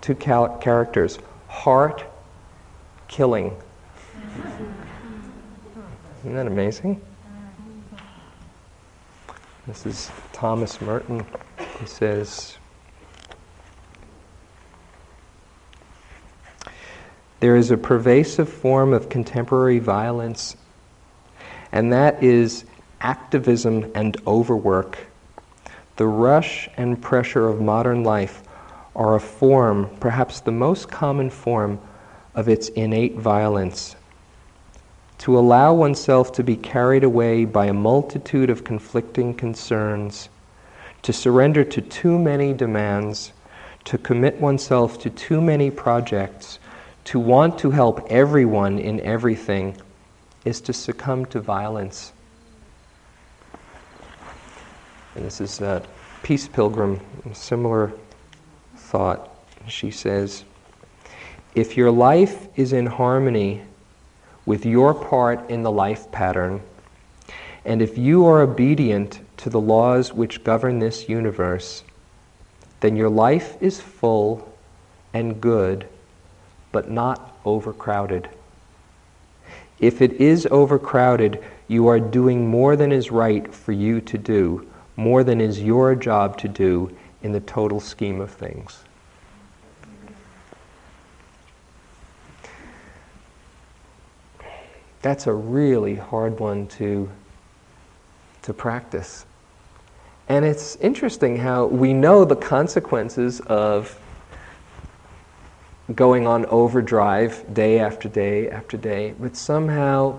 two 0.00 0.14
cal- 0.14 0.56
characters, 0.58 1.18
heart, 1.48 2.04
killing. 3.08 3.56
Isn't 6.20 6.34
that 6.34 6.46
amazing? 6.46 7.00
This 9.66 9.84
is 9.84 10.10
Thomas 10.32 10.80
Merton. 10.80 11.26
He 11.80 11.86
says, 11.86 12.56
There 17.40 17.56
is 17.56 17.72
a 17.72 17.76
pervasive 17.76 18.48
form 18.48 18.92
of 18.92 19.08
contemporary 19.08 19.80
violence, 19.80 20.56
and 21.72 21.92
that 21.92 22.22
is 22.22 22.64
activism 23.00 23.90
and 23.96 24.16
overwork. 24.24 24.98
The 25.96 26.06
rush 26.06 26.68
and 26.76 27.02
pressure 27.02 27.48
of 27.48 27.60
modern 27.60 28.04
life 28.04 28.44
are 28.94 29.16
a 29.16 29.20
form, 29.20 29.90
perhaps 29.98 30.38
the 30.38 30.52
most 30.52 30.88
common 30.92 31.28
form, 31.28 31.80
of 32.36 32.48
its 32.48 32.68
innate 32.68 33.16
violence. 33.16 33.96
To 35.18 35.38
allow 35.38 35.74
oneself 35.74 36.32
to 36.32 36.44
be 36.44 36.56
carried 36.56 37.02
away 37.02 37.44
by 37.44 37.66
a 37.66 37.72
multitude 37.72 38.50
of 38.50 38.64
conflicting 38.64 39.34
concerns, 39.34 40.28
to 41.02 41.12
surrender 41.12 41.64
to 41.64 41.80
too 41.80 42.18
many 42.18 42.52
demands, 42.52 43.32
to 43.84 43.98
commit 43.98 44.40
oneself 44.40 44.98
to 45.00 45.10
too 45.10 45.40
many 45.40 45.70
projects, 45.70 46.58
to 47.04 47.18
want 47.18 47.58
to 47.58 47.70
help 47.70 48.06
everyone 48.10 48.78
in 48.78 49.00
everything, 49.00 49.76
is 50.44 50.60
to 50.60 50.72
succumb 50.72 51.24
to 51.26 51.40
violence. 51.40 52.12
And 55.14 55.24
this 55.24 55.40
is 55.40 55.60
a 55.60 55.82
Peace 56.22 56.48
Pilgrim, 56.48 57.00
similar 57.32 57.92
thought. 58.76 59.30
She 59.68 59.90
says, 59.90 60.44
If 61.54 61.76
your 61.76 61.90
life 61.90 62.48
is 62.56 62.72
in 62.72 62.86
harmony 62.86 63.62
with 64.46 64.64
your 64.64 64.94
part 64.94 65.50
in 65.50 65.62
the 65.62 65.70
life 65.70 66.10
pattern, 66.12 66.62
and 67.64 67.82
if 67.82 67.98
you 67.98 68.24
are 68.24 68.40
obedient 68.40 69.20
to 69.36 69.50
the 69.50 69.60
laws 69.60 70.12
which 70.12 70.44
govern 70.44 70.78
this 70.78 71.08
universe, 71.08 71.82
then 72.80 72.96
your 72.96 73.10
life 73.10 73.60
is 73.60 73.80
full 73.80 74.56
and 75.12 75.40
good, 75.40 75.86
but 76.70 76.90
not 76.90 77.36
overcrowded. 77.44 78.28
If 79.80 80.00
it 80.00 80.12
is 80.14 80.46
overcrowded, 80.50 81.42
you 81.68 81.88
are 81.88 82.00
doing 82.00 82.46
more 82.46 82.76
than 82.76 82.92
is 82.92 83.10
right 83.10 83.52
for 83.52 83.72
you 83.72 84.00
to 84.02 84.16
do, 84.16 84.66
more 84.94 85.24
than 85.24 85.40
is 85.40 85.60
your 85.60 85.94
job 85.94 86.38
to 86.38 86.48
do 86.48 86.96
in 87.22 87.32
the 87.32 87.40
total 87.40 87.80
scheme 87.80 88.20
of 88.20 88.30
things. 88.30 88.84
That's 95.06 95.28
a 95.28 95.32
really 95.32 95.94
hard 95.94 96.40
one 96.40 96.66
to, 96.78 97.08
to 98.42 98.52
practice. 98.52 99.24
And 100.28 100.44
it's 100.44 100.74
interesting 100.80 101.36
how 101.36 101.66
we 101.66 101.92
know 101.92 102.24
the 102.24 102.34
consequences 102.34 103.38
of 103.42 104.00
going 105.94 106.26
on 106.26 106.44
overdrive 106.46 107.54
day 107.54 107.78
after 107.78 108.08
day 108.08 108.50
after 108.50 108.76
day, 108.76 109.14
but 109.20 109.36
somehow 109.36 110.18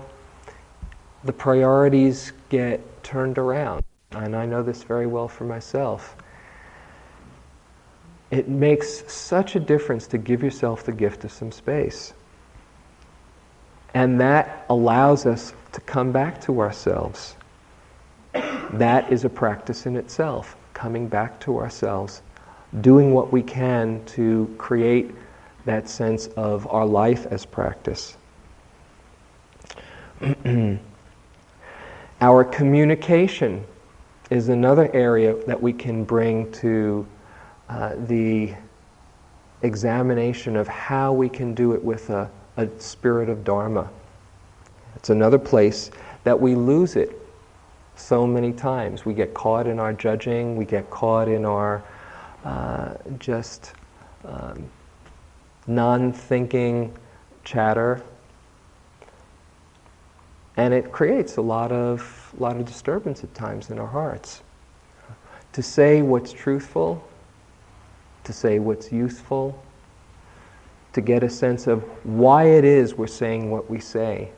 the 1.22 1.34
priorities 1.34 2.32
get 2.48 2.80
turned 3.04 3.36
around. 3.36 3.84
And 4.12 4.34
I 4.34 4.46
know 4.46 4.62
this 4.62 4.84
very 4.84 5.06
well 5.06 5.28
for 5.28 5.44
myself. 5.44 6.16
It 8.30 8.48
makes 8.48 9.04
such 9.12 9.54
a 9.54 9.60
difference 9.60 10.06
to 10.06 10.16
give 10.16 10.42
yourself 10.42 10.82
the 10.82 10.92
gift 10.92 11.24
of 11.24 11.30
some 11.30 11.52
space. 11.52 12.14
And 13.98 14.20
that 14.20 14.64
allows 14.70 15.26
us 15.26 15.52
to 15.72 15.80
come 15.80 16.12
back 16.12 16.40
to 16.42 16.60
ourselves. 16.60 17.34
That 18.74 19.10
is 19.12 19.24
a 19.24 19.28
practice 19.28 19.86
in 19.86 19.96
itself, 19.96 20.56
coming 20.72 21.08
back 21.08 21.40
to 21.40 21.58
ourselves, 21.58 22.22
doing 22.80 23.12
what 23.12 23.32
we 23.32 23.42
can 23.42 24.04
to 24.04 24.54
create 24.56 25.10
that 25.64 25.88
sense 25.88 26.28
of 26.36 26.64
our 26.68 26.86
life 26.86 27.26
as 27.32 27.44
practice. 27.44 28.16
our 32.20 32.44
communication 32.44 33.64
is 34.30 34.48
another 34.48 34.94
area 34.94 35.34
that 35.46 35.60
we 35.60 35.72
can 35.72 36.04
bring 36.04 36.52
to 36.52 37.04
uh, 37.68 37.96
the 38.06 38.54
examination 39.62 40.54
of 40.54 40.68
how 40.68 41.12
we 41.12 41.28
can 41.28 41.52
do 41.52 41.72
it 41.72 41.82
with 41.82 42.10
a, 42.10 42.30
a 42.58 42.68
spirit 42.80 43.28
of 43.28 43.44
Dharma. 43.44 43.88
It's 44.96 45.10
another 45.10 45.38
place 45.38 45.90
that 46.24 46.38
we 46.38 46.56
lose 46.56 46.96
it 46.96 47.12
so 47.94 48.26
many 48.26 48.52
times. 48.52 49.04
We 49.04 49.14
get 49.14 49.32
caught 49.32 49.68
in 49.68 49.78
our 49.78 49.92
judging, 49.92 50.56
we 50.56 50.64
get 50.64 50.90
caught 50.90 51.28
in 51.28 51.44
our 51.44 51.82
uh, 52.44 52.94
just 53.18 53.72
um, 54.24 54.68
non 55.68 56.12
thinking 56.12 56.92
chatter. 57.44 58.02
And 60.56 60.74
it 60.74 60.90
creates 60.90 61.36
a 61.36 61.42
lot 61.42 61.70
of, 61.70 62.34
lot 62.38 62.56
of 62.56 62.66
disturbance 62.66 63.22
at 63.22 63.32
times 63.34 63.70
in 63.70 63.78
our 63.78 63.86
hearts. 63.86 64.42
To 65.52 65.62
say 65.62 66.02
what's 66.02 66.32
truthful, 66.32 67.08
to 68.24 68.32
say 68.32 68.58
what's 68.58 68.90
useful, 68.90 69.62
to 70.92 71.00
get 71.00 71.22
a 71.22 71.30
sense 71.30 71.66
of 71.66 71.82
why 72.04 72.44
it 72.44 72.64
is 72.64 72.94
we're 72.94 73.06
saying 73.06 73.50
what 73.50 73.70
we 73.70 73.80
say. 73.80 74.30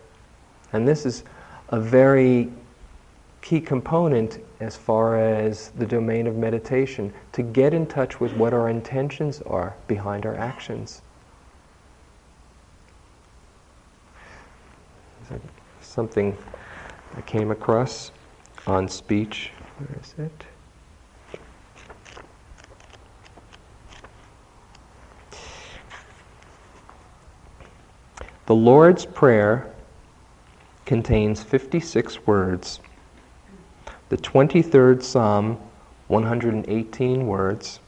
And 0.72 0.86
this 0.86 1.06
is 1.06 1.24
a 1.70 1.80
very 1.80 2.50
key 3.42 3.60
component 3.60 4.38
as 4.60 4.76
far 4.76 5.18
as 5.18 5.70
the 5.70 5.86
domain 5.86 6.26
of 6.26 6.36
meditation 6.36 7.12
to 7.32 7.42
get 7.42 7.72
in 7.72 7.86
touch 7.86 8.20
with 8.20 8.32
what 8.34 8.52
our 8.52 8.68
intentions 8.68 9.40
are 9.42 9.74
behind 9.86 10.26
our 10.26 10.36
actions. 10.36 11.02
Something 15.80 16.36
I 17.16 17.20
came 17.22 17.50
across 17.50 18.12
on 18.66 18.88
speech. 18.88 19.50
Where 19.78 19.98
is 20.00 20.14
it? 20.18 20.44
The 28.50 28.56
Lord's 28.56 29.06
Prayer 29.06 29.70
contains 30.84 31.40
56 31.40 32.26
words. 32.26 32.80
The 34.08 34.16
23rd 34.16 35.04
Psalm, 35.04 35.56
118 36.08 37.28
words. 37.28 37.78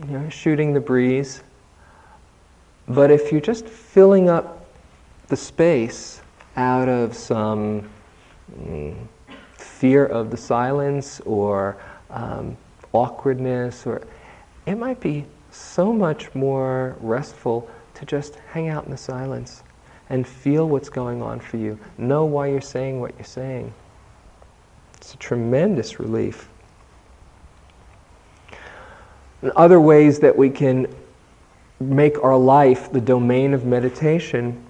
you 0.08 0.18
know 0.18 0.30
shooting 0.30 0.74
the 0.74 0.80
breeze. 0.80 1.44
But 2.88 3.12
if 3.12 3.32
you're 3.32 3.42
just 3.42 3.68
filling 3.68 4.30
up 4.30 4.59
the 5.30 5.38
space 5.38 6.22
out 6.58 6.90
of 6.90 7.16
some 7.16 7.88
mm, 8.60 8.96
fear 9.54 10.06
of 10.06 10.32
the 10.32 10.38
silence 10.38 11.22
or 11.22 11.78
um, 12.10 12.58
awkwardness, 12.94 13.86
or 13.86 14.02
it 14.66 14.76
might 14.76 15.00
be 15.00 15.26
so 15.52 15.94
much 15.94 16.34
more 16.34 16.98
restful 17.00 17.70
to 17.94 18.06
just 18.06 18.36
hang 18.52 18.70
out 18.70 18.86
in 18.86 18.92
the 18.92 18.98
silence 18.98 19.64
and 20.10 20.28
feel 20.28 20.68
what's 20.68 20.90
going 20.90 21.22
on 21.22 21.40
for 21.40 21.58
you. 21.58 21.78
Know 22.00 22.26
why 22.26 22.48
you're 22.48 22.60
saying 22.60 23.00
what 23.00 23.14
you're 23.16 23.24
saying. 23.24 23.72
It's 24.98 25.14
a 25.14 25.18
tremendous 25.18 26.00
relief. 26.00 26.50
And 29.44 29.52
other 29.52 29.80
ways 29.80 30.20
that 30.20 30.36
we 30.36 30.50
can 30.50 30.94
make 31.80 32.22
our 32.24 32.36
life 32.36 32.92
the 32.92 33.00
domain 33.00 33.54
of 33.54 33.66
meditation 33.66 34.66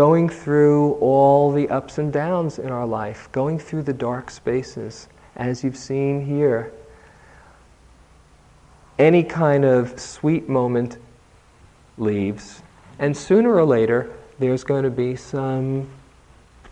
going 0.00 0.30
through 0.30 0.92
all 0.94 1.52
the 1.52 1.68
ups 1.68 1.98
and 1.98 2.10
downs 2.10 2.58
in 2.58 2.70
our 2.70 2.86
life, 2.86 3.28
going 3.32 3.58
through 3.58 3.82
the 3.82 3.92
dark 3.92 4.30
spaces, 4.30 5.08
as 5.36 5.62
you've 5.62 5.76
seen 5.76 6.24
here. 6.24 6.72
Any 8.98 9.22
kind 9.22 9.62
of 9.62 10.00
sweet 10.00 10.48
moment 10.48 10.96
leaves, 11.98 12.62
and 12.98 13.14
sooner 13.14 13.54
or 13.54 13.66
later, 13.66 14.10
there's 14.38 14.64
going 14.64 14.84
to 14.84 14.90
be 14.90 15.16
some 15.16 15.86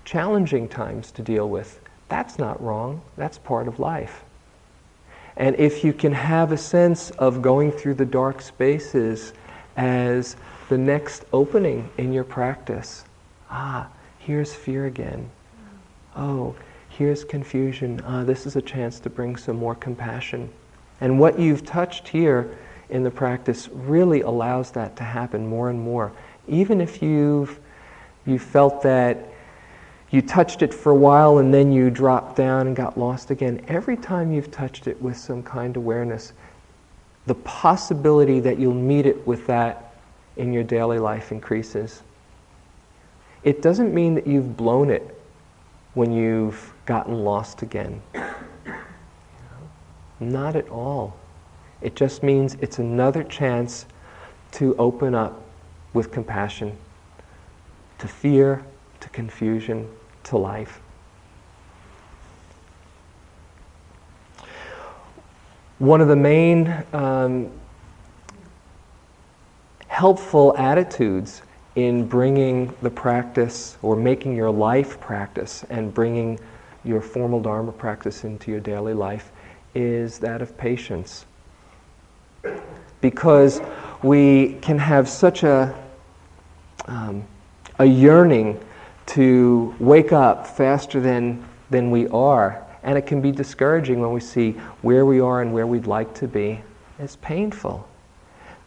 challenging 0.06 0.66
times 0.66 1.12
to 1.12 1.20
deal 1.20 1.50
with. 1.50 1.80
That's 2.08 2.38
not 2.38 2.58
wrong. 2.62 3.02
That's 3.18 3.36
part 3.36 3.68
of 3.68 3.78
life. 3.78 4.24
And 5.36 5.54
if 5.56 5.84
you 5.84 5.92
can 5.92 6.12
have 6.12 6.50
a 6.50 6.56
sense 6.56 7.10
of 7.10 7.42
going 7.42 7.72
through 7.72 7.96
the 7.96 8.06
dark 8.06 8.40
spaces 8.40 9.34
as 9.76 10.34
the 10.70 10.78
next 10.78 11.26
opening 11.34 11.90
in 11.98 12.14
your 12.14 12.24
practice, 12.24 13.04
ah, 13.50 13.88
here's 14.18 14.54
fear 14.54 14.86
again. 14.86 15.30
Oh, 16.16 16.54
here's 16.88 17.24
confusion. 17.24 18.00
Ah, 18.04 18.24
this 18.24 18.46
is 18.46 18.56
a 18.56 18.62
chance 18.62 19.00
to 19.00 19.10
bring 19.10 19.36
some 19.36 19.56
more 19.56 19.74
compassion. 19.74 20.48
And 21.00 21.18
what 21.18 21.38
you've 21.38 21.64
touched 21.64 22.08
here 22.08 22.56
in 22.90 23.04
the 23.04 23.10
practice 23.10 23.68
really 23.68 24.22
allows 24.22 24.70
that 24.72 24.96
to 24.96 25.04
happen 25.04 25.46
more 25.46 25.70
and 25.70 25.80
more. 25.80 26.12
Even 26.46 26.80
if 26.80 27.02
you've 27.02 27.58
you 28.28 28.38
felt 28.38 28.82
that 28.82 29.16
you 30.10 30.22
touched 30.22 30.62
it 30.62 30.72
for 30.72 30.92
a 30.92 30.96
while 30.96 31.38
and 31.38 31.52
then 31.52 31.72
you 31.72 31.90
dropped 31.90 32.36
down 32.36 32.66
and 32.66 32.76
got 32.76 32.98
lost 32.98 33.30
again. 33.30 33.64
Every 33.68 33.96
time 33.96 34.32
you've 34.32 34.50
touched 34.50 34.86
it 34.86 35.00
with 35.00 35.16
some 35.16 35.42
kind 35.42 35.76
awareness, 35.76 36.32
the 37.26 37.34
possibility 37.34 38.40
that 38.40 38.58
you'll 38.58 38.74
meet 38.74 39.06
it 39.06 39.26
with 39.26 39.46
that 39.46 39.94
in 40.36 40.52
your 40.52 40.62
daily 40.62 40.98
life 40.98 41.32
increases. 41.32 42.02
It 43.44 43.62
doesn't 43.62 43.94
mean 43.94 44.14
that 44.14 44.26
you've 44.26 44.56
blown 44.56 44.90
it 44.90 45.16
when 45.94 46.12
you've 46.12 46.72
gotten 46.86 47.24
lost 47.24 47.62
again. 47.62 48.02
Not 50.20 50.56
at 50.56 50.68
all. 50.68 51.16
It 51.80 51.94
just 51.94 52.22
means 52.22 52.56
it's 52.60 52.78
another 52.78 53.22
chance 53.22 53.86
to 54.52 54.74
open 54.76 55.14
up 55.14 55.44
with 55.92 56.10
compassion 56.10 56.76
to 57.98 58.08
fear, 58.08 58.64
to 59.00 59.08
confusion, 59.10 59.88
to 60.24 60.38
life. 60.38 60.80
One 65.78 66.00
of 66.00 66.08
the 66.08 66.16
main 66.16 66.84
um, 66.92 67.50
helpful 69.88 70.56
attitudes 70.56 71.42
in 71.78 72.08
bringing 72.08 72.74
the 72.82 72.90
practice 72.90 73.78
or 73.82 73.94
making 73.94 74.34
your 74.34 74.50
life 74.50 74.98
practice 75.00 75.64
and 75.70 75.94
bringing 75.94 76.36
your 76.82 77.00
formal 77.00 77.40
Dharma 77.40 77.70
practice 77.70 78.24
into 78.24 78.50
your 78.50 78.58
daily 78.58 78.94
life 78.94 79.30
is 79.76 80.18
that 80.18 80.42
of 80.42 80.58
patience. 80.58 81.24
Because 83.00 83.60
we 84.02 84.54
can 84.60 84.76
have 84.76 85.08
such 85.08 85.44
a 85.44 85.72
um, 86.88 87.24
a 87.78 87.84
yearning 87.84 88.58
to 89.06 89.72
wake 89.78 90.12
up 90.12 90.48
faster 90.48 91.00
than, 91.00 91.44
than 91.70 91.92
we 91.92 92.08
are. 92.08 92.66
And 92.82 92.98
it 92.98 93.02
can 93.02 93.20
be 93.20 93.30
discouraging 93.30 94.00
when 94.00 94.12
we 94.12 94.20
see 94.20 94.52
where 94.82 95.06
we 95.06 95.20
are 95.20 95.42
and 95.42 95.52
where 95.52 95.66
we'd 95.66 95.86
like 95.86 96.12
to 96.14 96.26
be. 96.26 96.60
It's 96.98 97.14
painful 97.16 97.88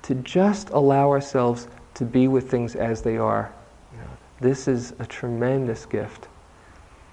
to 0.03 0.15
just 0.15 0.69
allow 0.69 1.09
ourselves 1.09 1.67
to 1.95 2.05
be 2.05 2.27
with 2.27 2.49
things 2.49 2.75
as 2.75 3.01
they 3.01 3.17
are. 3.17 3.51
You 3.91 3.99
know, 3.99 4.09
this 4.39 4.67
is 4.67 4.93
a 4.99 5.05
tremendous 5.05 5.85
gift. 5.85 6.27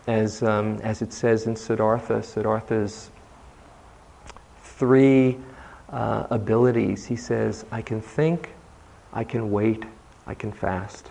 As, 0.06 0.42
um, 0.42 0.78
as 0.82 1.02
it 1.02 1.12
says 1.12 1.46
in 1.46 1.54
Siddhartha, 1.54 2.22
Siddhartha's 2.22 3.10
three 4.62 5.36
uh, 5.90 6.26
abilities. 6.30 7.04
He 7.04 7.16
says, 7.16 7.66
I 7.70 7.82
can 7.82 8.00
think, 8.00 8.54
I 9.12 9.24
can 9.24 9.50
wait, 9.50 9.84
I 10.26 10.34
can 10.34 10.52
fast 10.52 11.10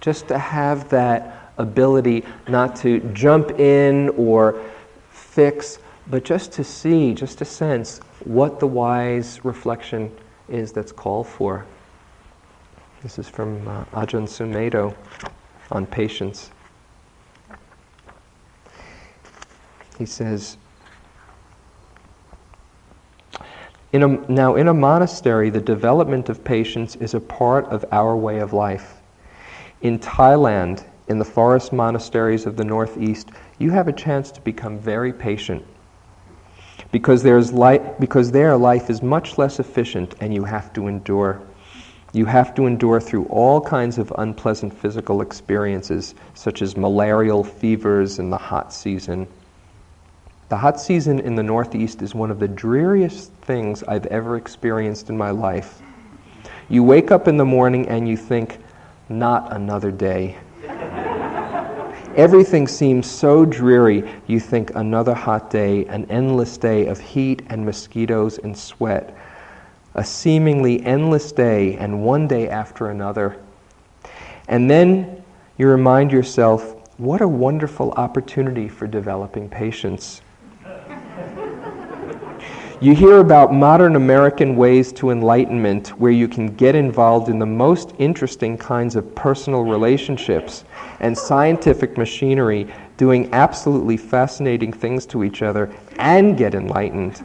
just 0.00 0.28
to 0.28 0.38
have 0.38 0.88
that 0.88 1.52
ability 1.58 2.24
not 2.48 2.76
to 2.76 3.00
jump 3.12 3.50
in 3.58 4.08
or 4.10 4.62
fix, 5.10 5.78
but 6.08 6.24
just 6.24 6.52
to 6.52 6.64
see, 6.64 7.14
just 7.14 7.38
to 7.38 7.44
sense 7.44 7.98
what 8.24 8.60
the 8.60 8.66
wise 8.66 9.44
reflection 9.44 10.14
is 10.48 10.72
that's 10.72 10.92
called 10.92 11.26
for. 11.26 11.66
This 13.02 13.18
is 13.18 13.28
from 13.28 13.66
uh, 13.68 13.84
Ajahn 13.92 14.24
Sumedho 14.24 14.94
on 15.70 15.86
patience. 15.86 16.50
He 19.98 20.06
says, 20.06 20.56
in 23.92 24.02
a, 24.02 24.08
now, 24.30 24.56
in 24.56 24.68
a 24.68 24.74
monastery, 24.74 25.48
the 25.50 25.60
development 25.60 26.28
of 26.28 26.44
patience 26.44 26.96
is 26.96 27.14
a 27.14 27.20
part 27.20 27.64
of 27.66 27.84
our 27.90 28.16
way 28.16 28.38
of 28.38 28.52
life. 28.52 28.96
In 29.80 29.98
Thailand, 29.98 30.84
in 31.08 31.18
the 31.18 31.24
forest 31.24 31.72
monasteries 31.72 32.44
of 32.46 32.56
the 32.56 32.64
Northeast, 32.64 33.30
you 33.58 33.70
have 33.70 33.88
a 33.88 33.92
chance 33.92 34.30
to 34.32 34.40
become 34.42 34.78
very 34.78 35.12
patient. 35.12 35.64
Because, 36.90 37.22
there's 37.22 37.52
li- 37.52 37.80
because 38.00 38.30
there 38.30 38.56
life 38.56 38.88
is 38.88 39.02
much 39.02 39.36
less 39.38 39.60
efficient 39.60 40.14
and 40.20 40.32
you 40.32 40.44
have 40.44 40.72
to 40.72 40.86
endure. 40.86 41.40
You 42.12 42.24
have 42.24 42.54
to 42.54 42.66
endure 42.66 43.00
through 43.00 43.26
all 43.26 43.60
kinds 43.60 43.98
of 43.98 44.12
unpleasant 44.16 44.72
physical 44.72 45.20
experiences, 45.20 46.14
such 46.34 46.62
as 46.62 46.76
malarial 46.76 47.44
fevers 47.44 48.18
in 48.18 48.30
the 48.30 48.38
hot 48.38 48.72
season. 48.72 49.26
The 50.48 50.56
hot 50.56 50.80
season 50.80 51.20
in 51.20 51.34
the 51.34 51.42
Northeast 51.42 52.00
is 52.00 52.14
one 52.14 52.30
of 52.30 52.38
the 52.38 52.48
dreariest 52.48 53.32
things 53.42 53.82
I've 53.82 54.06
ever 54.06 54.36
experienced 54.36 55.10
in 55.10 55.18
my 55.18 55.30
life. 55.30 55.82
You 56.70 56.82
wake 56.82 57.10
up 57.10 57.28
in 57.28 57.36
the 57.36 57.44
morning 57.44 57.86
and 57.88 58.08
you 58.08 58.16
think, 58.16 58.58
not 59.10 59.54
another 59.54 59.90
day. 59.90 60.38
Everything 62.18 62.66
seems 62.66 63.08
so 63.08 63.44
dreary, 63.44 64.02
you 64.26 64.40
think 64.40 64.74
another 64.74 65.14
hot 65.14 65.50
day, 65.50 65.86
an 65.86 66.04
endless 66.10 66.58
day 66.58 66.86
of 66.86 66.98
heat 66.98 67.42
and 67.46 67.64
mosquitoes 67.64 68.38
and 68.38 68.58
sweat, 68.58 69.16
a 69.94 70.04
seemingly 70.04 70.84
endless 70.84 71.30
day, 71.30 71.76
and 71.76 72.02
one 72.02 72.26
day 72.26 72.48
after 72.48 72.90
another. 72.90 73.36
And 74.48 74.68
then 74.68 75.22
you 75.58 75.68
remind 75.68 76.10
yourself, 76.10 76.74
what 76.98 77.20
a 77.20 77.28
wonderful 77.28 77.92
opportunity 77.92 78.68
for 78.68 78.88
developing 78.88 79.48
patience. 79.48 80.20
You 82.80 82.94
hear 82.94 83.18
about 83.18 83.52
modern 83.52 83.96
American 83.96 84.54
ways 84.54 84.92
to 84.92 85.10
enlightenment 85.10 85.88
where 85.98 86.12
you 86.12 86.28
can 86.28 86.54
get 86.54 86.76
involved 86.76 87.28
in 87.28 87.40
the 87.40 87.44
most 87.44 87.92
interesting 87.98 88.56
kinds 88.56 88.94
of 88.94 89.16
personal 89.16 89.64
relationships 89.64 90.62
and 91.00 91.18
scientific 91.18 91.98
machinery 91.98 92.72
doing 92.96 93.34
absolutely 93.34 93.96
fascinating 93.96 94.72
things 94.72 95.06
to 95.06 95.24
each 95.24 95.42
other 95.42 95.74
and 95.98 96.38
get 96.38 96.54
enlightened. 96.54 97.24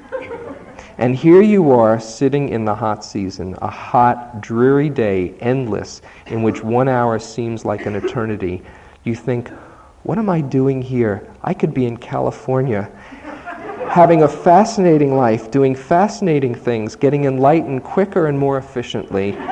And 0.98 1.16
here 1.16 1.44
you 1.44 1.70
are 1.70 2.00
sitting 2.00 2.50
in 2.50 2.66
the 2.66 2.74
hot 2.74 3.06
season, 3.06 3.56
a 3.62 3.70
hot, 3.70 4.42
dreary 4.42 4.90
day, 4.90 5.36
endless, 5.40 6.02
in 6.26 6.42
which 6.42 6.64
one 6.64 6.88
hour 6.88 7.20
seems 7.20 7.64
like 7.64 7.86
an 7.86 7.96
eternity. 7.96 8.64
You 9.04 9.14
think, 9.14 9.50
what 10.02 10.18
am 10.18 10.32
I 10.32 10.42
doing 10.42 10.82
here? 10.82 11.32
I 11.44 11.54
could 11.54 11.76
be 11.76 11.86
in 11.86 11.98
California 11.98 12.92
having 13.94 14.24
a 14.24 14.28
fascinating 14.28 15.16
life, 15.16 15.52
doing 15.52 15.76
fascinating 15.76 16.56
things, 16.56 16.96
getting 16.96 17.26
enlightened 17.26 17.84
quicker 17.84 18.26
and 18.26 18.40
more 18.40 18.58
efficiently. 18.58 19.34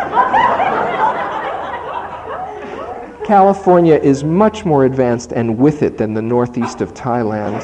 California 3.23 3.93
is 3.93 4.23
much 4.23 4.65
more 4.65 4.85
advanced 4.85 5.31
and 5.31 5.55
with 5.59 5.83
it 5.83 5.95
than 5.95 6.15
the 6.15 6.21
northeast 6.23 6.81
of 6.81 6.91
Thailand. 6.95 7.61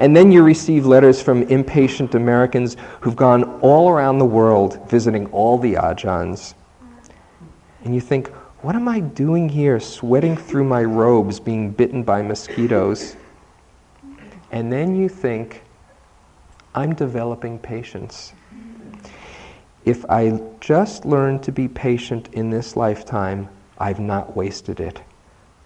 And 0.00 0.16
then 0.16 0.32
you 0.32 0.42
receive 0.42 0.84
letters 0.84 1.22
from 1.22 1.44
impatient 1.44 2.16
Americans 2.16 2.76
who've 3.00 3.14
gone 3.14 3.44
all 3.60 3.88
around 3.88 4.18
the 4.18 4.24
world 4.24 4.90
visiting 4.90 5.26
all 5.26 5.56
the 5.56 5.74
ajahns. 5.74 6.54
And 7.84 7.94
you 7.94 8.00
think, 8.00 8.26
what 8.62 8.74
am 8.74 8.88
I 8.88 8.98
doing 8.98 9.48
here, 9.48 9.78
sweating 9.78 10.36
through 10.36 10.64
my 10.64 10.82
robes, 10.82 11.38
being 11.38 11.70
bitten 11.70 12.02
by 12.02 12.22
mosquitoes? 12.22 13.14
And 14.52 14.70
then 14.70 14.94
you 14.94 15.08
think, 15.08 15.62
I'm 16.74 16.94
developing 16.94 17.58
patience. 17.58 18.34
If 19.84 20.04
I 20.08 20.40
just 20.60 21.04
learn 21.06 21.40
to 21.40 21.50
be 21.50 21.68
patient 21.68 22.28
in 22.32 22.50
this 22.50 22.76
lifetime, 22.76 23.48
I've 23.78 23.98
not 23.98 24.36
wasted 24.36 24.78
it. 24.78 25.00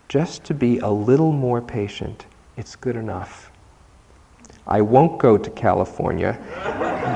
Just 0.08 0.44
to 0.44 0.54
be 0.54 0.78
a 0.78 0.88
little 0.88 1.32
more 1.32 1.60
patient, 1.60 2.26
it's 2.56 2.76
good 2.76 2.96
enough. 2.96 3.50
I 4.68 4.80
won't 4.80 5.18
go 5.18 5.36
to 5.36 5.50
California, 5.50 6.38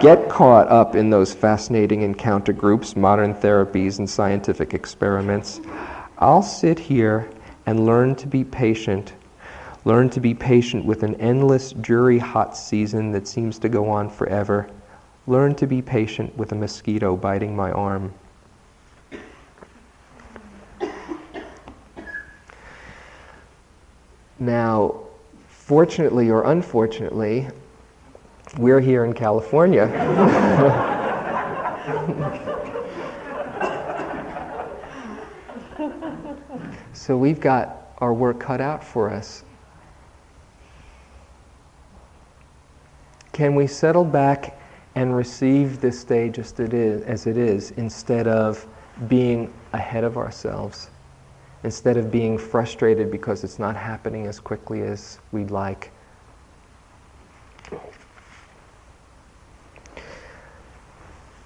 get 0.02 0.28
caught 0.28 0.68
up 0.68 0.94
in 0.94 1.10
those 1.10 1.32
fascinating 1.32 2.02
encounter 2.02 2.52
groups, 2.52 2.96
modern 2.96 3.34
therapies, 3.34 3.98
and 3.98 4.10
scientific 4.10 4.74
experiments. 4.74 5.60
I'll 6.18 6.42
sit 6.42 6.78
here 6.78 7.30
and 7.66 7.86
learn 7.86 8.14
to 8.16 8.26
be 8.26 8.44
patient 8.44 9.14
Learn 9.86 10.10
to 10.10 10.20
be 10.20 10.34
patient 10.34 10.84
with 10.84 11.02
an 11.02 11.14
endless, 11.14 11.72
dreary 11.72 12.18
hot 12.18 12.54
season 12.54 13.12
that 13.12 13.26
seems 13.26 13.58
to 13.60 13.70
go 13.70 13.88
on 13.88 14.10
forever. 14.10 14.68
Learn 15.26 15.54
to 15.54 15.66
be 15.66 15.80
patient 15.80 16.36
with 16.36 16.52
a 16.52 16.54
mosquito 16.54 17.16
biting 17.16 17.56
my 17.56 17.72
arm. 17.72 18.12
Now, 24.38 25.00
fortunately 25.48 26.30
or 26.30 26.44
unfortunately, 26.44 27.48
we're 28.58 28.80
here 28.80 29.04
in 29.04 29.14
California. 29.14 29.86
so 36.92 37.16
we've 37.16 37.40
got 37.40 37.94
our 37.98 38.12
work 38.12 38.40
cut 38.40 38.60
out 38.60 38.84
for 38.84 39.10
us. 39.10 39.44
Can 43.32 43.54
we 43.54 43.66
settle 43.66 44.04
back 44.04 44.58
and 44.94 45.14
receive 45.14 45.80
this 45.80 46.02
day 46.04 46.28
just 46.28 46.60
it 46.60 46.74
is, 46.74 47.02
as 47.02 47.26
it 47.26 47.36
is 47.36 47.70
instead 47.72 48.26
of 48.26 48.66
being 49.08 49.52
ahead 49.72 50.04
of 50.04 50.16
ourselves? 50.16 50.90
Instead 51.62 51.96
of 51.96 52.10
being 52.10 52.38
frustrated 52.38 53.10
because 53.10 53.44
it's 53.44 53.58
not 53.58 53.76
happening 53.76 54.26
as 54.26 54.40
quickly 54.40 54.82
as 54.82 55.18
we'd 55.30 55.50
like? 55.50 55.92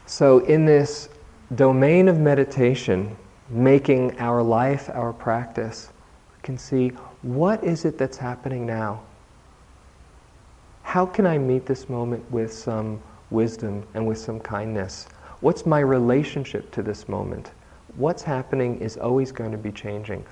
So, 0.06 0.38
in 0.40 0.64
this 0.64 1.08
domain 1.54 2.08
of 2.08 2.18
meditation, 2.18 3.16
making 3.48 4.18
our 4.20 4.42
life 4.42 4.88
our 4.94 5.12
practice, 5.12 5.90
we 6.36 6.42
can 6.42 6.56
see 6.56 6.90
what 7.22 7.62
is 7.64 7.84
it 7.84 7.98
that's 7.98 8.16
happening 8.16 8.64
now? 8.64 9.02
How 10.94 11.04
can 11.04 11.26
I 11.26 11.38
meet 11.38 11.66
this 11.66 11.88
moment 11.88 12.22
with 12.30 12.52
some 12.52 13.02
wisdom 13.30 13.84
and 13.94 14.06
with 14.06 14.16
some 14.16 14.38
kindness? 14.38 15.08
What's 15.40 15.66
my 15.66 15.80
relationship 15.80 16.70
to 16.70 16.84
this 16.84 17.08
moment? 17.08 17.50
What's 17.96 18.22
happening 18.22 18.78
is 18.78 18.96
always 18.96 19.32
going 19.32 19.50
to 19.50 19.58
be 19.58 19.72
changing. 19.72 20.24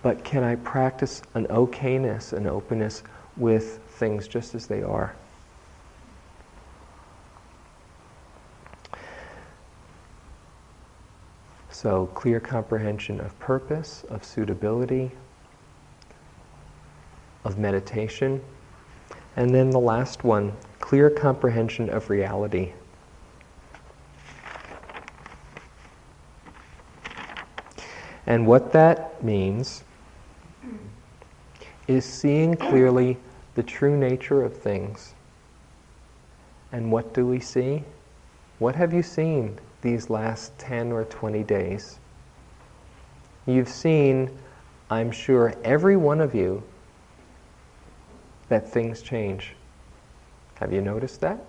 But 0.00 0.24
can 0.24 0.42
I 0.42 0.56
practice 0.56 1.20
an 1.34 1.46
okayness, 1.48 2.32
an 2.32 2.46
openness 2.46 3.02
with 3.36 3.80
things 3.98 4.26
just 4.26 4.54
as 4.54 4.66
they 4.66 4.82
are? 4.82 5.14
So, 11.68 12.06
clear 12.14 12.40
comprehension 12.40 13.20
of 13.20 13.38
purpose, 13.38 14.02
of 14.08 14.24
suitability, 14.24 15.10
of 17.44 17.58
meditation. 17.58 18.40
And 19.36 19.54
then 19.54 19.70
the 19.70 19.78
last 19.78 20.24
one 20.24 20.52
clear 20.80 21.10
comprehension 21.10 21.90
of 21.90 22.10
reality. 22.10 22.72
And 28.26 28.46
what 28.46 28.72
that 28.72 29.22
means 29.22 29.84
is 31.86 32.04
seeing 32.04 32.56
clearly 32.56 33.18
the 33.54 33.62
true 33.62 33.96
nature 33.96 34.42
of 34.42 34.56
things. 34.56 35.14
And 36.72 36.90
what 36.90 37.14
do 37.14 37.26
we 37.26 37.38
see? 37.38 37.84
What 38.58 38.74
have 38.74 38.92
you 38.92 39.02
seen 39.02 39.60
these 39.86 40.10
last 40.10 40.58
10 40.58 40.90
or 40.90 41.04
20 41.04 41.44
days. 41.44 42.00
You've 43.46 43.68
seen, 43.68 44.36
I'm 44.90 45.12
sure, 45.12 45.54
every 45.62 45.96
one 45.96 46.20
of 46.20 46.34
you, 46.34 46.62
that 48.48 48.68
things 48.68 49.02
change. 49.02 49.54
Have 50.54 50.72
you 50.72 50.80
noticed 50.80 51.20
that? 51.20 51.44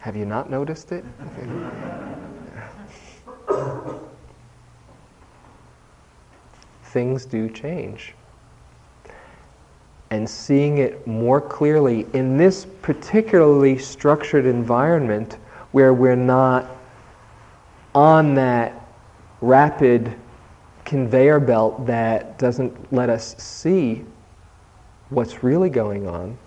Have 0.00 0.16
you 0.16 0.24
not 0.24 0.48
noticed 0.50 0.92
it? 0.92 1.04
things 6.84 7.24
do 7.24 7.48
change. 7.48 8.14
And 10.10 10.28
seeing 10.28 10.78
it 10.78 11.06
more 11.06 11.40
clearly 11.40 12.06
in 12.12 12.36
this 12.36 12.66
particularly 12.82 13.76
structured 13.78 14.46
environment 14.46 15.36
where 15.72 15.92
we're 15.92 16.16
not 16.16 16.70
on 17.94 18.34
that 18.34 18.86
rapid 19.40 20.14
conveyor 20.84 21.40
belt 21.40 21.86
that 21.86 22.38
doesn't 22.38 22.92
let 22.92 23.10
us 23.10 23.36
see 23.36 24.04
what's 25.10 25.42
really 25.42 25.70
going 25.70 26.06
on, 26.06 26.38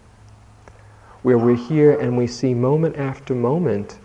where 1.24 1.38
we're 1.38 1.56
here 1.56 2.00
and 2.00 2.18
we 2.18 2.28
see 2.28 2.54
moment 2.54 2.98
after 2.98 3.36
moment 3.36 4.00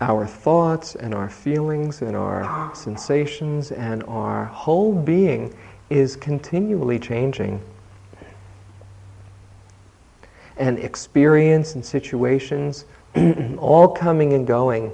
our 0.00 0.26
thoughts 0.26 0.94
and 0.94 1.14
our 1.14 1.28
feelings 1.28 2.02
and 2.02 2.16
our 2.16 2.72
sensations 2.74 3.72
and 3.72 4.04
our 4.04 4.44
whole 4.44 4.92
being 4.94 5.54
is 5.90 6.14
continually 6.16 6.98
changing. 6.98 7.60
And 10.56 10.78
experience 10.78 11.74
and 11.74 11.84
situations 11.84 12.84
all 13.58 13.88
coming 13.88 14.34
and 14.34 14.46
going, 14.46 14.92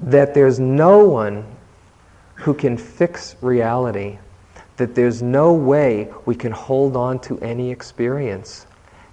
that 0.00 0.34
there's 0.34 0.58
no 0.58 1.04
one 1.06 1.46
who 2.34 2.52
can 2.52 2.76
fix 2.76 3.36
reality, 3.40 4.18
that 4.82 4.96
there's 4.96 5.22
no 5.22 5.52
way 5.52 6.12
we 6.26 6.34
can 6.34 6.50
hold 6.50 6.96
on 6.96 7.16
to 7.20 7.38
any 7.38 7.70
experience, 7.70 8.66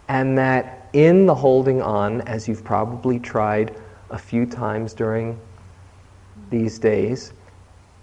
and 0.07 0.35
that 0.35 0.89
in 0.93 1.27
the 1.27 1.35
holding 1.35 1.79
on, 1.79 2.21
as 2.21 2.47
you've 2.47 2.63
probably 2.63 3.19
tried 3.19 3.77
a 4.09 4.17
few 4.17 4.47
times 4.47 4.95
during 4.95 5.39
these 6.49 6.79
days, 6.79 7.33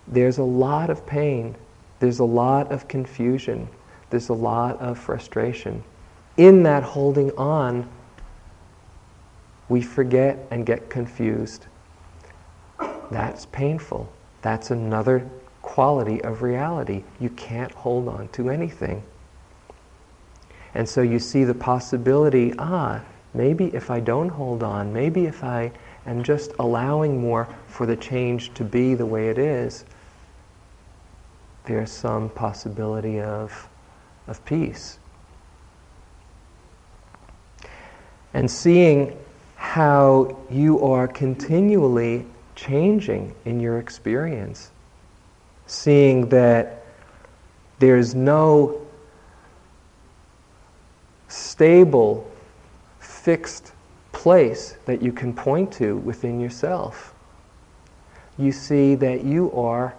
there's 0.07 0.39
a 0.39 0.45
lot 0.45 0.91
of 0.91 1.05
pain, 1.07 1.57
there's 1.99 2.21
a 2.21 2.25
lot 2.25 2.71
of 2.71 2.87
confusion, 2.87 3.69
there's 4.11 4.29
a 4.29 4.33
lot 4.33 4.79
of 4.79 4.97
frustration. 4.97 5.83
In 6.37 6.63
that 6.63 6.85
holding 6.85 7.33
on, 7.33 7.89
we 9.69 9.83
forget 9.83 10.39
and 10.53 10.65
get 10.65 10.89
confused. 10.89 11.67
That's 13.11 13.47
painful. 13.47 14.09
That's 14.43 14.71
another 14.71 15.29
quality 15.67 16.23
of 16.23 16.43
reality. 16.43 17.03
You 17.19 17.29
can't 17.31 17.73
hold 17.73 18.09
on 18.09 18.29
to 18.29 18.51
anything. 18.51 19.03
And 20.75 20.89
so 20.89 21.03
you 21.03 21.19
see 21.19 21.43
the 21.43 21.55
possibility 21.55 22.55
ah, 22.57 23.03
maybe 23.35 23.67
if 23.75 23.91
I 23.91 23.99
don't 23.99 24.29
hold 24.29 24.63
on, 24.63 24.93
maybe 24.93 25.27
if 25.27 25.43
I 25.43 25.73
am 26.07 26.23
just 26.23 26.53
allowing 26.61 27.21
more 27.21 27.49
for 27.67 27.85
the 27.85 27.97
change 27.97 28.55
to 28.55 28.63
be 28.63 28.95
the 28.95 29.05
way 29.05 29.29
it 29.29 29.39
is, 29.39 29.85
there's 31.65 31.91
some 31.91 32.31
possibility 32.31 33.21
of, 33.21 33.69
of 34.29 34.43
peace. 34.45 35.01
And 38.35 38.49
seeing 38.49 39.19
how 39.57 40.39
you 40.49 40.81
are 40.85 41.09
continually 41.09 42.25
changing 42.55 43.35
in 43.45 43.59
your 43.59 43.81
experience, 43.81 44.71
seeing 45.67 46.29
that 46.29 46.85
there's 47.79 48.15
no 48.15 48.81
stable, 51.29 52.31
fixed 53.01 53.73
place 54.13 54.77
that 54.87 55.03
you 55.03 55.13
can 55.13 55.33
point 55.33 55.73
to 55.73 55.97
within 55.99 56.41
yourself. 56.41 57.15
You 58.39 58.53
see 58.53 58.95
that 58.97 59.25
you 59.25 59.53
are 59.53 59.95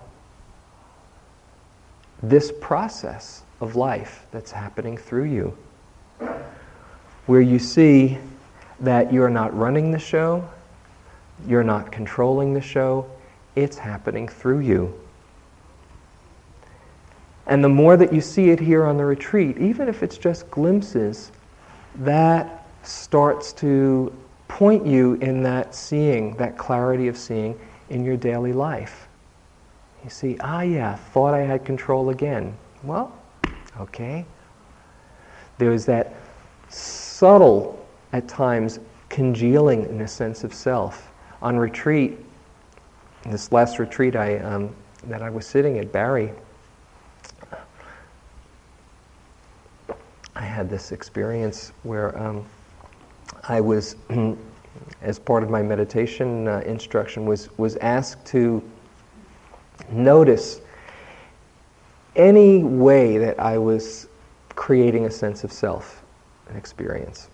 this 2.24 2.52
process 2.62 3.44
of 3.62 3.76
life 3.76 4.26
that's 4.32 4.52
happening 4.52 4.98
through 4.98 5.26
you, 5.26 5.58
where 7.26 7.42
you 7.42 7.60
see 7.60 8.18
that 8.80 9.12
you're 9.12 9.30
not 9.30 9.56
running 9.58 9.92
the 9.92 10.00
show, 10.00 10.48
you're 11.48 11.64
not 11.64 11.92
controlling 11.92 12.54
the 12.54 12.62
show, 12.62 13.10
it's 13.56 13.78
happening 13.78 14.28
through 14.28 14.60
you. 14.60 14.94
And 17.48 17.64
the 17.64 17.70
more 17.70 17.96
that 17.98 18.14
you 18.14 18.22
see 18.22 18.50
it 18.50 18.60
here 18.60 18.86
on 18.86 18.98
the 18.98 19.06
retreat, 19.06 19.58
even 19.58 19.88
if 19.88 20.04
it's 20.04 20.18
just 20.18 20.50
glimpses, 20.52 21.32
that 21.96 22.68
starts 22.84 23.54
to 23.54 24.14
point 24.48 24.86
you 24.86 25.14
in 25.16 25.44
that 25.44 25.74
seeing, 25.74 26.36
that 26.38 26.58
clarity 26.58 27.08
of 27.08 27.18
seeing 27.18 27.60
in 27.90 28.04
your 28.04 28.18
daily 28.18 28.54
life. 28.54 29.08
You 30.04 30.10
see, 30.10 30.38
ah, 30.42 30.62
yeah, 30.62 30.96
thought 30.96 31.34
I 31.34 31.40
had 31.40 31.66
control 31.66 32.10
again. 32.10 32.58
Well, 32.84 33.18
okay. 33.80 34.26
There's 35.58 35.86
that 35.86 36.16
subtle 36.70 37.88
at 38.14 38.28
times 38.28 38.80
congealing 39.10 39.86
in 39.86 40.02
a 40.02 40.08
sense 40.08 40.44
of 40.44 40.54
self. 40.54 41.12
On 41.42 41.58
retreat, 41.58 42.20
this 43.24 43.52
last 43.52 43.80
retreat 43.80 44.16
I, 44.16 44.38
um, 44.40 44.76
that 45.06 45.22
I 45.22 45.30
was 45.30 45.46
sitting 45.46 45.80
at 45.80 45.92
Barre, 45.92 46.34
I 50.36 50.42
had 50.42 50.70
this 50.70 50.92
experience 50.92 51.72
where 51.84 52.18
um, 52.18 52.46
I 53.48 53.60
was, 53.60 53.96
as 55.02 55.18
part 55.18 55.44
of 55.44 55.50
my 55.50 55.62
meditation 55.64 56.48
uh, 56.48 56.62
instruction, 56.66 57.26
was, 57.26 57.50
was 57.58 57.76
asked 57.78 58.26
to 58.28 58.64
notice 59.90 60.62
any 62.16 62.64
way 62.64 63.18
that 63.18 63.40
I 63.40 63.58
was 63.58 64.08
creating 64.50 65.06
a 65.06 65.12
sense 65.12 65.44
of 65.44 65.52
self, 65.52 66.04
an 66.50 66.56
experience. 66.56 67.30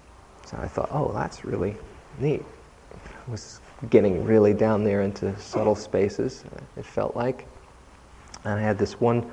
So 0.46 0.58
I 0.62 0.68
thought, 0.68 0.90
oh, 0.92 1.12
that's 1.14 1.46
really 1.46 1.76
neat. 2.20 2.44
I 2.94 3.32
was 3.32 3.60
getting 3.90 4.24
really 4.24 4.54
down 4.54 4.84
there 4.84 5.02
into 5.02 5.38
subtle 5.40 5.76
spaces, 5.76 6.44
it 6.78 6.86
felt 6.86 7.16
like. 7.16 7.48
And 8.44 8.60
I 8.60 8.62
had 8.62 8.78
this 8.78 9.00
one, 9.00 9.30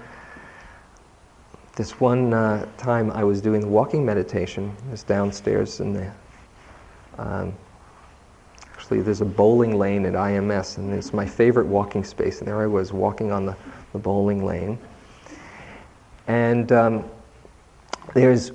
this 1.80 1.98
one 1.98 2.34
uh, 2.34 2.66
time 2.76 3.10
I 3.12 3.24
was 3.24 3.40
doing 3.40 3.70
walking 3.70 4.04
meditation. 4.04 4.76
It 4.86 4.90
was 4.90 5.02
downstairs 5.02 5.80
in 5.80 5.94
the, 5.94 6.12
um, 7.16 7.54
actually 8.74 9.00
there's 9.00 9.22
a 9.22 9.24
bowling 9.24 9.78
lane 9.78 10.04
at 10.04 10.12
IMS, 10.12 10.76
and 10.76 10.92
it's 10.92 11.14
my 11.14 11.24
favorite 11.24 11.66
walking 11.66 12.04
space. 12.04 12.40
And 12.40 12.48
there 12.48 12.60
I 12.60 12.66
was 12.66 12.92
walking 12.92 13.32
on 13.32 13.46
the, 13.46 13.56
the 13.94 13.98
bowling 13.98 14.44
lane. 14.44 14.78
And 16.26 16.70
um, 16.70 17.04
there's, 18.12 18.52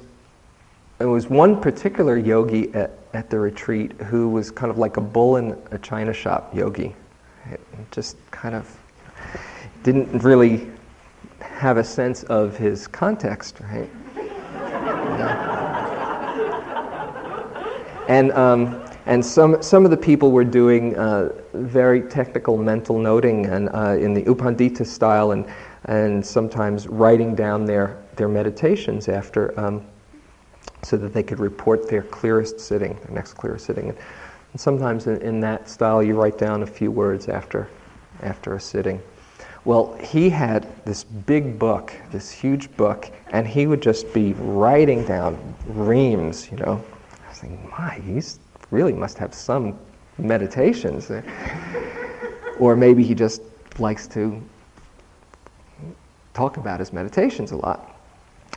there 0.99 1.09
was 1.09 1.27
one 1.27 1.59
particular 1.59 2.19
yogi 2.19 2.71
at, 2.75 2.91
at 3.15 3.31
the 3.31 3.39
retreat 3.39 3.93
who 4.03 4.29
was 4.29 4.51
kind 4.51 4.69
of 4.69 4.77
like 4.77 4.97
a 4.97 5.01
bull 5.01 5.37
in 5.37 5.57
a 5.71 5.79
china 5.79 6.13
shop 6.13 6.55
yogi. 6.55 6.95
It 7.49 7.59
just 7.89 8.17
kind 8.29 8.53
of 8.53 8.79
didn't 9.81 10.21
really 10.21 10.69
have 11.53 11.77
a 11.77 11.83
sense 11.83 12.23
of 12.23 12.57
his 12.57 12.87
context, 12.87 13.59
right? 13.61 13.89
and 18.07 18.31
um, 18.33 18.83
and 19.05 19.25
some 19.25 19.61
some 19.61 19.85
of 19.85 19.91
the 19.91 19.97
people 19.97 20.31
were 20.31 20.43
doing 20.43 20.95
uh, 20.97 21.29
very 21.53 22.01
technical 22.01 22.57
mental 22.57 22.97
noting 22.99 23.45
and 23.45 23.69
uh, 23.73 23.97
in 23.99 24.13
the 24.13 24.21
U 24.23 24.35
Pandita 24.35 24.85
style, 24.85 25.31
and 25.31 25.45
and 25.85 26.25
sometimes 26.25 26.87
writing 26.87 27.35
down 27.35 27.65
their 27.65 27.97
their 28.15 28.27
meditations 28.27 29.07
after, 29.07 29.57
um, 29.59 29.85
so 30.83 30.97
that 30.97 31.13
they 31.13 31.23
could 31.23 31.39
report 31.39 31.89
their 31.89 32.03
clearest 32.03 32.59
sitting, 32.59 32.97
their 33.03 33.11
next 33.11 33.33
clearest 33.33 33.65
sitting. 33.65 33.89
And, 33.89 33.97
and 34.51 34.61
sometimes 34.61 35.07
in, 35.07 35.21
in 35.21 35.39
that 35.41 35.69
style, 35.69 36.01
you 36.01 36.15
write 36.15 36.37
down 36.37 36.63
a 36.63 36.67
few 36.67 36.91
words 36.91 37.27
after 37.27 37.67
after 38.21 38.55
a 38.55 38.59
sitting. 38.59 39.01
Well, 39.65 39.95
he 39.95 40.29
had 40.29 40.67
this 40.85 41.03
big 41.03 41.57
book, 41.57 41.91
this 42.11 42.29
huge 42.29 42.71
book, 42.77 43.11
and 43.31 43.47
he 43.47 43.65
would 43.65 43.81
just 43.81 44.13
be 44.13 44.33
writing 44.33 45.03
down 45.05 45.55
reams, 45.65 46.51
you 46.51 46.57
know. 46.57 46.83
I 47.25 47.29
was 47.29 47.39
thinking, 47.39 47.67
my, 47.71 47.95
he 47.95 48.21
really 48.69 48.93
must 48.93 49.17
have 49.17 49.33
some 49.33 49.79
meditations. 50.19 51.11
or 52.59 52.75
maybe 52.75 53.03
he 53.03 53.15
just 53.15 53.41
likes 53.79 54.07
to 54.09 54.39
talk 56.35 56.57
about 56.57 56.79
his 56.79 56.93
meditations 56.93 57.51
a 57.51 57.57
lot. 57.57 57.99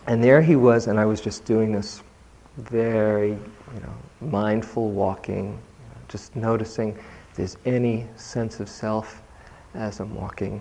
And 0.07 0.23
there 0.23 0.43
he 0.43 0.57
was, 0.57 0.89
and 0.89 1.01
I 1.01 1.07
was 1.07 1.23
just 1.23 1.47
doing 1.47 1.73
this 1.73 2.03
very, 2.59 3.31
you 3.31 3.81
know, 3.81 3.95
mindful 4.21 4.91
walking, 4.91 5.59
just 6.09 6.37
noticing 6.37 6.99
if 7.31 7.37
there's 7.37 7.57
any 7.65 8.07
sense 8.17 8.61
of 8.61 8.69
self 8.69 9.23
as 9.73 10.01
I'm 10.01 10.15
walking 10.15 10.61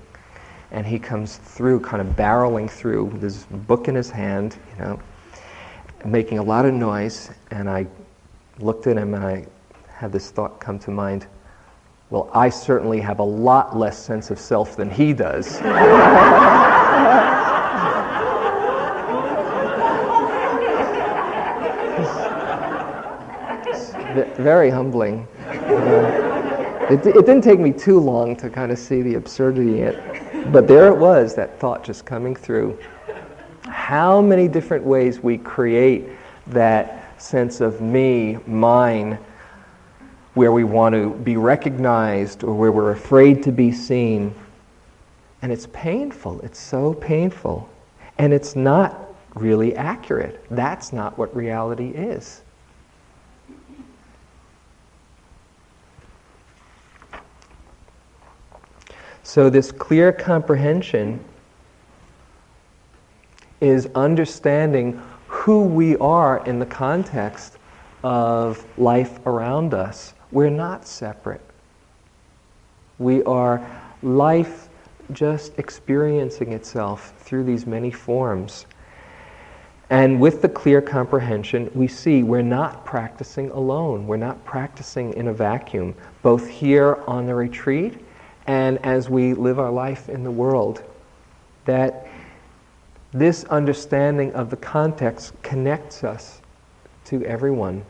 and 0.72 0.86
he 0.86 1.00
comes 1.00 1.38
through, 1.38 1.80
kind 1.80 2.02
of 2.02 2.16
barreling 2.16 2.70
through 2.70 3.06
with 3.06 3.22
his 3.22 3.46
book 3.46 3.88
in 3.88 3.96
his 3.96 4.10
hand, 4.10 4.58
you 4.74 4.84
know, 4.84 5.00
making 6.06 6.40
a 6.40 6.44
lot 6.44 6.66
of 6.66 6.74
noise. 6.74 7.32
And 7.52 7.70
I 7.70 7.88
looked 8.60 8.88
at 8.88 8.98
him 8.98 9.14
and 9.14 9.24
I 9.24 9.46
had 9.88 10.12
this 10.12 10.32
thought 10.32 10.60
come 10.60 10.80
to 10.80 10.92
mind 10.92 11.28
well, 12.10 12.30
I 12.34 12.48
certainly 12.48 13.02
have 13.02 13.20
a 13.20 13.24
lot 13.24 13.76
less 13.76 13.98
sense 13.98 14.32
of 14.32 14.40
self 14.40 14.78
than 14.78 14.90
he 14.90 15.12
does. 15.12 15.62
very 24.38 24.70
humbling. 24.70 25.28
Uh, 25.50 26.27
it, 26.90 27.06
it, 27.06 27.26
didn't 27.26 27.42
take 27.42 27.60
me 27.60 27.72
too 27.72 28.00
long 28.00 28.36
to 28.38 28.50
kind 28.50 28.72
of 28.72 28.80
see 28.80 29.02
the 29.02 29.16
absurdity 29.16 29.82
in 29.82 29.88
it. 29.90 30.52
But 30.52 30.68
there 30.68 30.88
it 30.88 30.98
was, 30.98 31.36
that 31.36 31.60
thought 31.60 31.84
just 31.84 32.06
coming 32.06 32.36
through. 32.36 32.78
How 33.64 34.22
many 34.22 34.48
different 34.48 34.84
ways 34.84 35.20
we 35.20 35.38
create 35.38 36.10
that 36.48 37.22
sense 37.22 37.62
of 37.62 37.82
me, 37.82 38.38
mine, 38.46 39.18
where 40.34 40.52
we 40.52 40.64
want 40.64 40.94
to 40.94 41.16
be 41.16 41.36
recognized 41.36 42.44
or 42.44 42.54
where 42.54 42.72
we're 42.72 42.92
afraid 42.92 43.42
to 43.44 43.52
be 43.52 43.72
seen. 43.72 44.34
And 45.42 45.52
it's 45.52 45.68
painful. 45.74 46.42
It's 46.42 46.60
so 46.60 46.94
painful. 46.94 47.68
And 48.20 48.34
it's 48.34 48.56
not 48.56 49.14
really 49.34 49.76
accurate. 49.76 50.44
That's 50.52 50.94
not 50.94 51.18
what 51.18 51.36
reality 51.36 51.90
is. 51.90 52.42
So, 59.28 59.50
this 59.50 59.74
clear 59.74 60.14
comprehension 60.14 61.20
is 63.60 63.90
understanding 63.94 65.02
who 65.28 65.64
we 65.64 65.98
are 65.98 66.46
in 66.46 66.60
the 66.60 66.66
context 66.66 67.58
of 68.06 68.66
life 68.80 69.20
around 69.26 69.74
us. 69.74 70.14
We're 70.32 70.50
not 70.50 70.88
separate. 70.88 71.42
We 73.00 73.22
are 73.24 73.70
life 74.02 74.70
just 75.12 75.60
experiencing 75.60 76.54
itself 76.54 77.14
through 77.18 77.44
these 77.44 77.68
many 77.68 77.92
forms. 77.92 78.66
And 79.90 80.22
with 80.22 80.42
the 80.42 80.48
clear 80.48 80.82
comprehension, 80.82 81.70
we 81.74 81.90
see 81.90 82.24
we're 82.24 82.42
not 82.42 82.86
practicing 82.86 83.52
alone. 83.52 84.08
We're 84.08 84.16
not 84.16 84.42
practicing 84.46 85.14
in 85.16 85.28
a 85.28 85.34
vacuum, 85.34 85.96
both 86.22 86.48
here 86.48 87.04
on 87.08 87.26
the 87.26 87.36
retreat 87.36 88.07
and 88.48 88.84
as 88.86 89.10
we 89.10 89.34
live 89.34 89.60
our 89.60 89.72
life 89.72 90.10
in 90.10 90.24
the 90.24 90.32
world, 90.32 90.82
that 91.66 92.08
this 93.12 93.44
understanding 93.46 94.34
of 94.34 94.50
the 94.50 94.58
context 94.58 95.34
connects 95.44 96.04
us 96.04 96.42
to 97.06 97.24
everyone. 97.26 97.84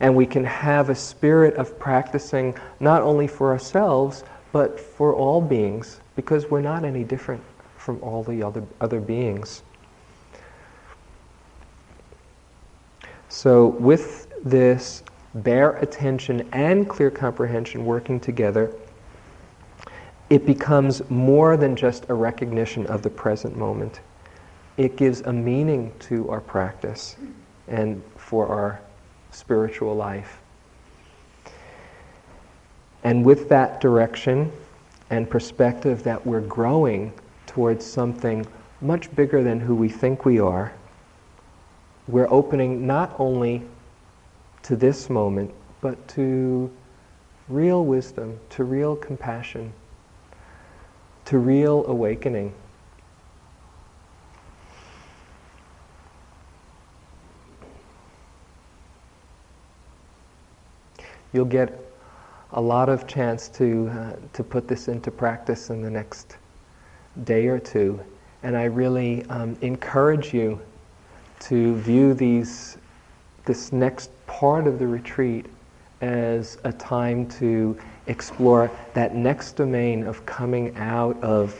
And 0.00 0.14
we 0.14 0.26
can 0.26 0.44
have 0.44 0.90
a 0.90 0.94
spirit 0.94 1.54
of 1.54 1.78
practicing 1.78 2.54
not 2.80 3.02
only 3.02 3.26
for 3.26 3.52
ourselves, 3.52 4.24
but 4.52 4.78
for 4.78 5.14
all 5.14 5.40
beings, 5.40 6.00
because 6.14 6.50
we're 6.50 6.60
not 6.60 6.84
any 6.84 7.04
different 7.04 7.42
from 7.76 8.02
all 8.02 8.22
the 8.22 8.42
other, 8.42 8.62
other 8.80 9.00
beings. 9.00 9.62
So, 13.28 13.66
with 13.66 14.28
this 14.44 15.02
bare 15.36 15.72
attention 15.76 16.48
and 16.52 16.88
clear 16.88 17.10
comprehension 17.10 17.84
working 17.84 18.18
together, 18.18 18.72
it 20.28 20.44
becomes 20.44 21.08
more 21.08 21.56
than 21.56 21.76
just 21.76 22.08
a 22.08 22.14
recognition 22.14 22.86
of 22.86 23.02
the 23.02 23.10
present 23.10 23.56
moment. 23.56 24.00
It 24.76 24.96
gives 24.96 25.20
a 25.22 25.32
meaning 25.32 25.92
to 26.00 26.28
our 26.28 26.40
practice 26.40 27.16
and 27.68 28.02
for 28.16 28.48
our 28.48 28.80
spiritual 29.30 29.94
life. 29.94 30.40
And 33.04 33.24
with 33.24 33.48
that 33.50 33.80
direction 33.80 34.50
and 35.10 35.30
perspective 35.30 36.02
that 36.02 36.26
we're 36.26 36.40
growing 36.40 37.12
towards 37.46 37.86
something 37.86 38.44
much 38.80 39.14
bigger 39.14 39.44
than 39.44 39.60
who 39.60 39.76
we 39.76 39.88
think 39.88 40.24
we 40.24 40.40
are, 40.40 40.72
we're 42.08 42.30
opening 42.30 42.86
not 42.86 43.14
only 43.18 43.62
to 44.62 44.74
this 44.74 45.08
moment, 45.08 45.52
but 45.80 46.08
to 46.08 46.70
real 47.48 47.84
wisdom, 47.84 48.38
to 48.50 48.64
real 48.64 48.96
compassion 48.96 49.72
to 51.26 51.38
real 51.38 51.84
awakening. 51.86 52.54
You'll 61.32 61.44
get 61.44 61.78
a 62.52 62.60
lot 62.60 62.88
of 62.88 63.06
chance 63.06 63.48
to, 63.48 63.88
uh, 63.88 64.16
to 64.32 64.44
put 64.44 64.68
this 64.68 64.88
into 64.88 65.10
practice 65.10 65.68
in 65.68 65.82
the 65.82 65.90
next 65.90 66.38
day 67.24 67.48
or 67.48 67.58
two. 67.58 68.00
And 68.42 68.56
I 68.56 68.64
really 68.64 69.24
um, 69.24 69.58
encourage 69.60 70.32
you 70.32 70.60
to 71.40 71.74
view 71.76 72.14
these, 72.14 72.78
this 73.44 73.72
next 73.72 74.10
part 74.26 74.66
of 74.66 74.78
the 74.78 74.86
retreat 74.86 75.46
as 76.00 76.58
a 76.64 76.72
time 76.72 77.26
to 77.26 77.78
explore 78.06 78.70
that 78.94 79.14
next 79.14 79.52
domain 79.52 80.06
of 80.06 80.24
coming 80.26 80.76
out 80.76 81.20
of 81.22 81.58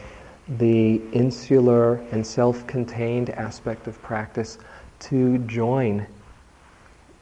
the 0.58 1.00
insular 1.12 1.96
and 2.12 2.24
self 2.24 2.66
contained 2.66 3.30
aspect 3.30 3.86
of 3.86 4.00
practice 4.02 4.58
to 4.98 5.38
join 5.38 6.06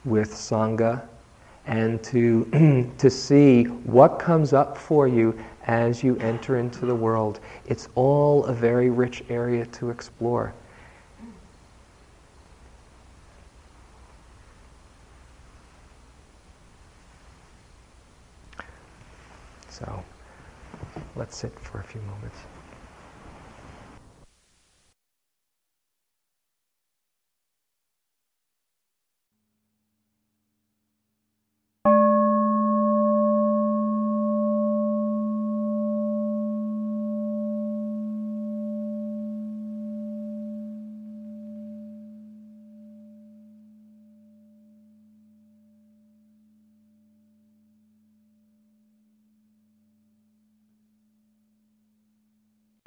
with 0.04 0.32
Sangha 0.32 1.02
and 1.66 2.02
to, 2.04 2.92
to 2.98 3.10
see 3.10 3.64
what 3.64 4.18
comes 4.18 4.52
up 4.52 4.76
for 4.76 5.08
you 5.08 5.38
as 5.66 6.02
you 6.02 6.16
enter 6.18 6.58
into 6.58 6.84
the 6.84 6.94
world. 6.94 7.40
It's 7.66 7.88
all 7.94 8.44
a 8.44 8.52
very 8.52 8.90
rich 8.90 9.24
area 9.30 9.64
to 9.66 9.90
explore. 9.90 10.52
So 19.74 20.04
let's 21.16 21.36
sit 21.36 21.58
for 21.58 21.80
a 21.80 21.84
few 21.84 22.00
moments. 22.02 22.38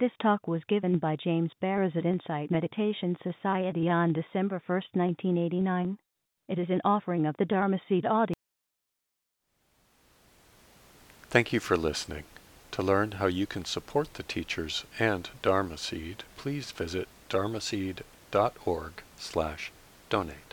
This 0.07 0.15
talk 0.21 0.47
was 0.47 0.63
given 0.69 0.99
by 0.99 1.17
James 1.17 1.51
Baraz 1.61 1.93
at 1.97 2.05
Insight 2.05 2.49
Meditation 2.49 3.17
Society 3.21 3.89
on 3.89 4.13
December 4.13 4.61
1, 4.65 4.81
1989. 4.93 5.97
It 6.47 6.57
is 6.57 6.69
an 6.69 6.79
offering 6.85 7.25
of 7.25 7.35
the 7.37 7.43
Dharma 7.43 7.77
Seed 7.89 8.05
audio. 8.05 8.33
Thank 11.29 11.51
you 11.51 11.59
for 11.59 11.75
listening. 11.75 12.23
To 12.71 12.81
learn 12.81 13.11
how 13.19 13.25
you 13.25 13.45
can 13.45 13.65
support 13.65 14.13
the 14.13 14.23
teachers 14.23 14.85
and 14.97 15.29
Dharma 15.41 15.77
Seed, 15.77 16.23
please 16.37 16.71
visit 16.71 17.09
dharmaseed.org 17.29 19.03
slash 19.17 19.73
donate. 20.09 20.46